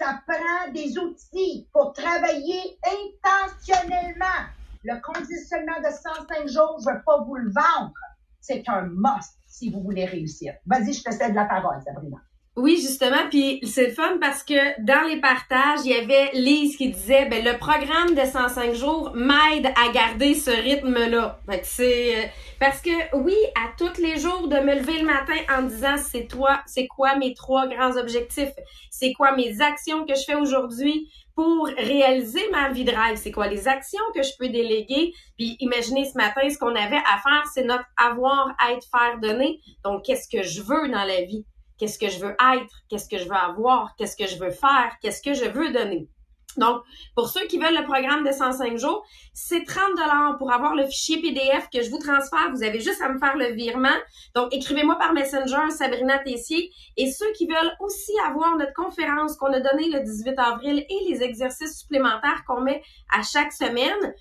ça 0.00 0.22
prend 0.26 0.72
des 0.72 0.96
outils 0.96 1.68
pour 1.74 1.92
travailler 1.92 2.78
intentionnellement. 2.86 4.46
Le 4.82 4.98
conditionnement 5.02 5.78
de 5.80 5.92
105 5.92 6.48
jours, 6.48 6.78
je 6.82 6.88
ne 6.88 6.94
veux 6.94 7.02
pas 7.04 7.22
vous 7.22 7.36
le 7.36 7.52
vendre. 7.52 7.92
C'est 8.40 8.66
un 8.68 8.88
must 8.90 9.38
si 9.46 9.70
vous 9.70 9.82
voulez 9.82 10.06
réussir. 10.06 10.54
Vas-y, 10.64 10.94
je 10.94 11.02
te 11.02 11.10
cède 11.10 11.34
la 11.34 11.44
parole, 11.44 11.82
Sabrina. 11.84 12.16
Oui, 12.56 12.78
justement, 12.82 13.28
puis 13.30 13.60
c'est 13.64 13.86
le 13.86 13.92
fun 13.92 14.18
parce 14.20 14.42
que 14.42 14.82
dans 14.82 15.06
les 15.08 15.20
partages, 15.20 15.80
il 15.84 15.92
y 15.92 15.94
avait 15.94 16.30
Lise 16.32 16.76
qui 16.76 16.90
disait 16.90 17.26
ben 17.26 17.44
le 17.44 17.56
programme 17.56 18.16
de 18.16 18.24
105 18.24 18.74
jours 18.74 19.12
m'aide 19.14 19.72
à 19.76 19.92
garder 19.92 20.34
ce 20.34 20.50
rythme-là. 20.50 21.40
Euh, 21.48 22.24
parce 22.58 22.80
que 22.82 23.16
oui, 23.16 23.36
à 23.54 23.70
tous 23.78 24.02
les 24.02 24.18
jours 24.18 24.48
de 24.48 24.56
me 24.56 24.74
lever 24.74 24.98
le 24.98 25.06
matin 25.06 25.36
en 25.56 25.62
disant 25.62 25.96
c'est 25.96 26.26
toi, 26.26 26.60
c'est 26.66 26.88
quoi 26.88 27.14
mes 27.16 27.34
trois 27.34 27.68
grands 27.68 27.96
objectifs, 27.96 28.52
c'est 28.90 29.12
quoi 29.12 29.36
mes 29.36 29.60
actions 29.60 30.04
que 30.04 30.16
je 30.16 30.24
fais 30.24 30.34
aujourd'hui 30.34 31.08
pour 31.36 31.66
réaliser 31.66 32.42
ma 32.50 32.70
vie 32.70 32.84
de 32.84 32.90
rêve, 32.90 33.16
c'est 33.16 33.30
quoi 33.30 33.46
les 33.46 33.68
actions 33.68 34.02
que 34.12 34.24
je 34.24 34.32
peux 34.36 34.48
déléguer? 34.48 35.14
Puis 35.38 35.56
imaginez 35.60 36.04
ce 36.04 36.18
matin 36.18 36.50
ce 36.50 36.58
qu'on 36.58 36.74
avait 36.74 36.96
à 36.96 37.18
faire, 37.22 37.44
c'est 37.54 37.64
notre 37.64 37.86
avoir, 37.96 38.48
être, 38.72 38.86
faire, 38.90 39.20
donner. 39.22 39.60
Donc 39.84 40.04
qu'est-ce 40.04 40.28
que 40.28 40.42
je 40.42 40.62
veux 40.62 40.88
dans 40.88 41.04
la 41.04 41.22
vie? 41.22 41.46
Qu'est-ce 41.80 41.98
que 41.98 42.10
je 42.10 42.20
veux 42.20 42.36
être, 42.54 42.74
qu'est-ce 42.88 43.08
que 43.08 43.18
je 43.18 43.24
veux 43.24 43.34
avoir, 43.34 43.96
qu'est-ce 43.96 44.16
que 44.16 44.28
je 44.28 44.38
veux 44.38 44.50
faire, 44.50 44.92
qu'est-ce 45.00 45.22
que 45.22 45.32
je 45.34 45.46
veux 45.46 45.72
donner? 45.72 46.08
Donc, 46.56 46.82
pour 47.14 47.28
ceux 47.28 47.46
qui 47.46 47.58
veulent 47.58 47.76
le 47.76 47.84
programme 47.84 48.26
de 48.26 48.32
105 48.32 48.76
jours, 48.76 49.06
c'est 49.32 49.64
30 49.64 49.96
dollars 49.96 50.36
pour 50.36 50.52
avoir 50.52 50.74
le 50.74 50.84
fichier 50.86 51.20
PDF 51.22 51.68
que 51.72 51.80
je 51.80 51.90
vous 51.90 51.98
transfère. 51.98 52.50
Vous 52.52 52.64
avez 52.64 52.80
juste 52.80 53.00
à 53.00 53.08
me 53.08 53.18
faire 53.18 53.36
le 53.36 53.52
virement. 53.52 53.96
Donc, 54.34 54.52
écrivez-moi 54.52 54.96
par 54.96 55.12
Messenger, 55.12 55.70
Sabrina 55.70 56.18
Tessier. 56.18 56.70
Et 56.96 57.10
ceux 57.10 57.30
qui 57.32 57.46
veulent 57.46 57.72
aussi 57.78 58.12
avoir 58.26 58.56
notre 58.56 58.74
conférence 58.74 59.36
qu'on 59.36 59.52
a 59.52 59.60
donnée 59.60 59.90
le 59.90 60.00
18 60.00 60.38
avril 60.38 60.84
et 60.88 61.08
les 61.08 61.22
exercices 61.22 61.78
supplémentaires 61.78 62.42
qu'on 62.46 62.60
met 62.60 62.82
à 63.16 63.22
chaque 63.22 63.52
semaine, 63.52 64.14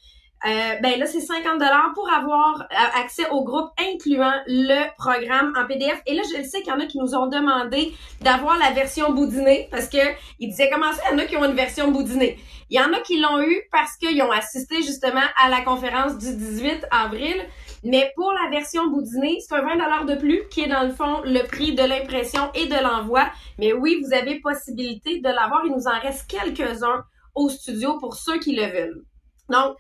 euh, 0.46 0.76
ben 0.82 0.98
là, 0.98 1.06
c'est 1.06 1.20
50 1.20 1.60
dollars 1.60 1.92
pour 1.94 2.10
avoir 2.10 2.62
euh, 2.62 3.02
accès 3.02 3.28
au 3.30 3.44
groupe 3.44 3.70
incluant 3.78 4.34
le 4.48 4.88
programme 4.98 5.54
en 5.58 5.66
PDF. 5.66 6.02
Et 6.06 6.16
là, 6.16 6.22
je 6.32 6.38
le 6.38 6.44
sais 6.46 6.62
qu'il 6.62 6.72
y 6.72 6.76
en 6.76 6.80
a 6.80 6.86
qui 6.86 6.98
nous 6.98 7.14
ont 7.14 7.28
demandé 7.28 7.94
d'avoir 8.22 8.58
la 8.58 8.72
version 8.72 9.12
boudinée 9.12 9.68
parce 9.70 9.90
que 9.90 9.98
ils 10.40 10.48
disaient 10.48 10.70
comment 10.70 10.94
ça, 10.94 11.02
il 11.10 11.12
y 11.12 11.16
en 11.16 11.24
a 11.24 11.26
qui 11.26 11.36
ont 11.36 11.44
une 11.44 11.56
version 11.56 11.92
boudinée? 11.92 12.40
Il 12.70 12.80
y 12.80 12.82
en 12.82 12.94
a 12.94 13.02
qui 13.02 13.20
l'ont 13.20 13.42
eu 13.42 13.64
parce 13.72 13.98
qu'ils 13.98 14.22
ont 14.22 14.32
assisté 14.32 14.78
justement 14.78 15.26
à 15.44 15.50
la 15.50 15.62
conférence 15.62 16.18
du 16.18 16.34
18 16.34 16.86
avril. 16.90 17.36
Mais 17.84 18.12
pour 18.16 18.32
la 18.32 18.50
version 18.50 18.88
boudinée, 18.88 19.40
c'est 19.42 19.56
un 19.56 19.62
20 19.62 19.74
dollars 19.74 20.06
de 20.06 20.16
plus 20.16 20.48
qui 20.50 20.62
est 20.62 20.68
dans 20.68 20.84
le 20.84 20.92
fond 20.92 21.22
le 21.26 21.46
prix 21.48 21.74
de 21.74 21.84
l'impression 21.84 22.50
et 22.54 22.68
de 22.68 22.82
l'envoi. 22.82 23.26
Mais 23.58 23.74
oui, 23.74 24.02
vous 24.02 24.14
avez 24.14 24.40
possibilité 24.40 25.20
de 25.20 25.28
l'avoir. 25.28 25.64
Il 25.66 25.74
nous 25.74 25.88
en 25.88 26.00
reste 26.00 26.30
quelques-uns 26.30 27.04
au 27.36 27.50
studio 27.50 27.98
pour 27.98 28.16
ceux 28.16 28.40
qui 28.40 28.56
le 28.56 28.66
veulent. 28.68 29.04
Donc, 29.50 29.76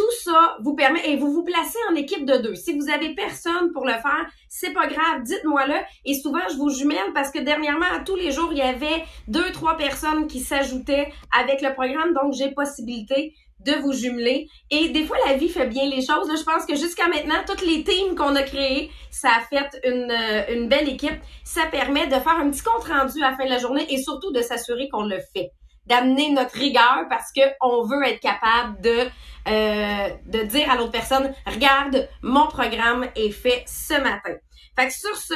tout 0.00 0.30
ça 0.30 0.56
vous 0.60 0.74
permet 0.74 1.10
et 1.10 1.16
vous 1.16 1.30
vous 1.30 1.44
placez 1.44 1.78
en 1.90 1.94
équipe 1.94 2.24
de 2.24 2.38
deux. 2.38 2.54
Si 2.54 2.72
vous 2.72 2.88
avez 2.88 3.14
personne 3.14 3.70
pour 3.72 3.84
le 3.84 3.92
faire, 3.92 4.26
c'est 4.48 4.72
pas 4.72 4.86
grave, 4.86 5.22
dites-moi-le. 5.24 5.74
Et 6.06 6.14
souvent, 6.14 6.40
je 6.50 6.56
vous 6.56 6.70
jumelle 6.70 7.12
parce 7.12 7.30
que 7.30 7.38
dernièrement, 7.38 7.84
à 7.94 8.00
tous 8.00 8.16
les 8.16 8.30
jours, 8.30 8.48
il 8.52 8.58
y 8.58 8.62
avait 8.62 9.04
deux, 9.28 9.52
trois 9.52 9.76
personnes 9.76 10.26
qui 10.26 10.40
s'ajoutaient 10.40 11.12
avec 11.38 11.60
le 11.60 11.74
programme. 11.74 12.14
Donc, 12.14 12.32
j'ai 12.32 12.50
possibilité 12.50 13.34
de 13.66 13.72
vous 13.82 13.92
jumeler. 13.92 14.48
Et 14.70 14.88
des 14.88 15.04
fois, 15.04 15.18
la 15.26 15.34
vie 15.34 15.50
fait 15.50 15.66
bien 15.66 15.84
les 15.84 16.00
choses. 16.00 16.30
je 16.34 16.44
pense 16.44 16.64
que 16.64 16.76
jusqu'à 16.76 17.08
maintenant, 17.08 17.42
toutes 17.46 17.66
les 17.66 17.84
teams 17.84 18.14
qu'on 18.16 18.34
a 18.36 18.42
créées, 18.42 18.90
ça 19.10 19.28
a 19.36 19.40
fait 19.40 19.80
une, 19.84 20.10
euh, 20.10 20.54
une 20.54 20.68
belle 20.70 20.88
équipe. 20.88 21.20
Ça 21.44 21.66
permet 21.66 22.06
de 22.06 22.14
faire 22.14 22.38
un 22.40 22.48
petit 22.50 22.62
compte 22.62 22.84
rendu 22.84 23.22
à 23.22 23.32
la 23.32 23.36
fin 23.36 23.44
de 23.44 23.50
la 23.50 23.58
journée 23.58 23.84
et 23.90 23.98
surtout 23.98 24.32
de 24.32 24.40
s'assurer 24.40 24.88
qu'on 24.88 25.04
le 25.04 25.18
fait 25.34 25.50
d'amener 25.90 26.30
notre 26.30 26.54
rigueur 26.54 27.06
parce 27.08 27.32
que 27.32 27.42
on 27.60 27.82
veut 27.82 28.02
être 28.04 28.20
capable 28.20 28.80
de 28.80 29.08
euh, 29.48 30.08
de 30.26 30.42
dire 30.44 30.70
à 30.70 30.76
l'autre 30.76 30.92
personne 30.92 31.32
regarde 31.46 32.08
mon 32.22 32.46
programme 32.46 33.06
est 33.16 33.30
fait 33.30 33.64
ce 33.66 33.94
matin. 33.94 34.34
Fait 34.78 34.88
que 34.88 34.94
sur 34.94 35.16
ce, 35.16 35.34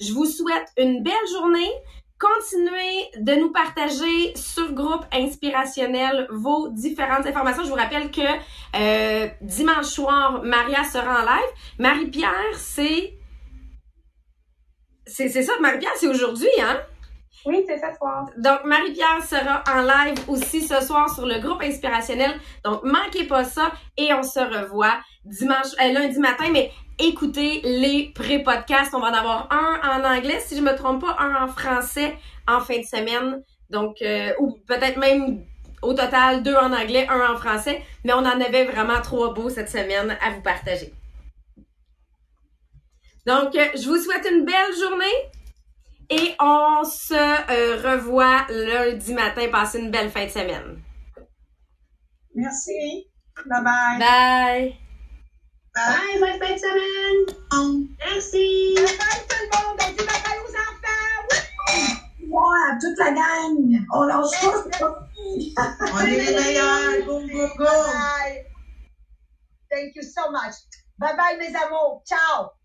je 0.00 0.12
vous 0.12 0.26
souhaite 0.26 0.68
une 0.76 1.02
belle 1.02 1.14
journée. 1.32 1.70
Continuez 2.18 3.10
de 3.18 3.34
nous 3.36 3.52
partager 3.52 4.34
sur 4.34 4.72
groupe 4.72 5.04
inspirationnel 5.12 6.26
vos 6.30 6.68
différentes 6.70 7.26
informations. 7.26 7.62
Je 7.62 7.68
vous 7.68 7.76
rappelle 7.76 8.10
que 8.10 8.20
euh, 8.76 9.28
dimanche 9.40 9.86
soir, 9.86 10.42
Maria 10.42 10.82
sera 10.82 11.22
en 11.22 11.24
live. 11.24 11.50
Marie-Pierre, 11.78 12.54
c'est 12.56 13.14
c'est 15.06 15.42
ça, 15.42 15.52
Marie-Pierre, 15.60 15.92
c'est 15.96 16.08
aujourd'hui, 16.08 16.48
hein? 16.60 16.80
Oui, 17.44 17.64
c'est 17.66 17.78
ce 17.78 17.96
soir. 17.96 18.26
Donc, 18.36 18.64
Marie-Pierre 18.64 19.22
sera 19.24 19.62
en 19.70 19.82
live 19.82 20.18
aussi 20.28 20.60
ce 20.60 20.80
soir 20.80 21.12
sur 21.14 21.24
le 21.26 21.38
groupe 21.38 21.62
inspirationnel. 21.62 22.32
Donc, 22.64 22.82
manquez 22.82 23.24
pas 23.24 23.44
ça 23.44 23.70
et 23.96 24.12
on 24.12 24.22
se 24.22 24.40
revoit 24.40 24.98
dimanche, 25.24 25.72
euh, 25.80 25.92
lundi 25.92 26.18
matin. 26.18 26.46
Mais 26.52 26.72
écoutez 26.98 27.60
les 27.62 28.12
pré-podcasts. 28.14 28.94
On 28.94 29.00
va 29.00 29.10
en 29.10 29.14
avoir 29.14 29.48
un 29.52 29.80
en 29.82 30.16
anglais, 30.16 30.40
si 30.40 30.56
je 30.56 30.62
me 30.62 30.76
trompe 30.76 31.02
pas, 31.02 31.16
un 31.18 31.44
en 31.44 31.48
français 31.48 32.16
en 32.46 32.60
fin 32.60 32.78
de 32.78 32.84
semaine. 32.84 33.42
Donc, 33.70 34.02
euh, 34.02 34.32
ou 34.40 34.58
peut-être 34.66 34.98
même 34.98 35.44
au 35.82 35.94
total 35.94 36.42
deux 36.42 36.56
en 36.56 36.72
anglais, 36.72 37.06
un 37.08 37.34
en 37.34 37.36
français. 37.36 37.82
Mais 38.04 38.12
on 38.12 38.18
en 38.18 38.40
avait 38.40 38.64
vraiment 38.64 39.00
trois 39.00 39.32
beaux 39.32 39.48
cette 39.48 39.70
semaine 39.70 40.16
à 40.20 40.30
vous 40.30 40.42
partager. 40.42 40.92
Donc, 43.26 43.54
euh, 43.54 43.66
je 43.74 43.86
vous 43.88 43.98
souhaite 43.98 44.26
une 44.30 44.44
belle 44.44 44.74
journée. 44.80 45.04
Et 46.10 46.34
on 46.40 46.84
se 46.84 47.14
euh, 47.14 47.82
revoit 47.82 48.46
lundi 48.48 49.12
matin. 49.12 49.48
Passez 49.50 49.78
une 49.78 49.90
belle 49.90 50.10
fin 50.10 50.24
de 50.24 50.30
semaine. 50.30 50.82
Merci. 52.34 53.06
Bye 53.46 53.62
bye. 53.62 53.98
Bye. 53.98 54.76
Bye, 55.74 56.18
bonne 56.18 56.38
fin 56.40 56.54
de 56.54 56.58
semaine. 56.58 57.88
Merci. 57.98 58.74
Bye 58.74 58.84
bye 58.84 59.20
tout 59.28 59.36
le 59.42 59.48
monde. 59.52 59.80
On 59.80 59.90
dit 59.90 60.04
bye 60.06 60.22
bye 60.24 60.38
aux 60.44 60.54
enfants. 60.56 61.22
Ouais, 62.30 62.78
toute 62.80 62.98
la 62.98 63.10
gang. 63.12 63.56
On 63.92 64.02
lâche 64.04 64.40
pas. 64.40 65.08
On 65.92 66.00
est 66.00 66.10
les 66.10 66.34
meilleurs. 66.34 67.06
Go, 67.06 67.20
go, 67.20 67.48
go. 67.58 67.64
Bye. 67.64 68.44
Thank 69.70 69.94
you 69.94 70.02
so 70.02 70.30
much. 70.30 70.54
Bye 70.98 71.16
bye 71.16 71.36
mes 71.38 71.54
amours. 71.54 72.02
Ciao. 72.06 72.57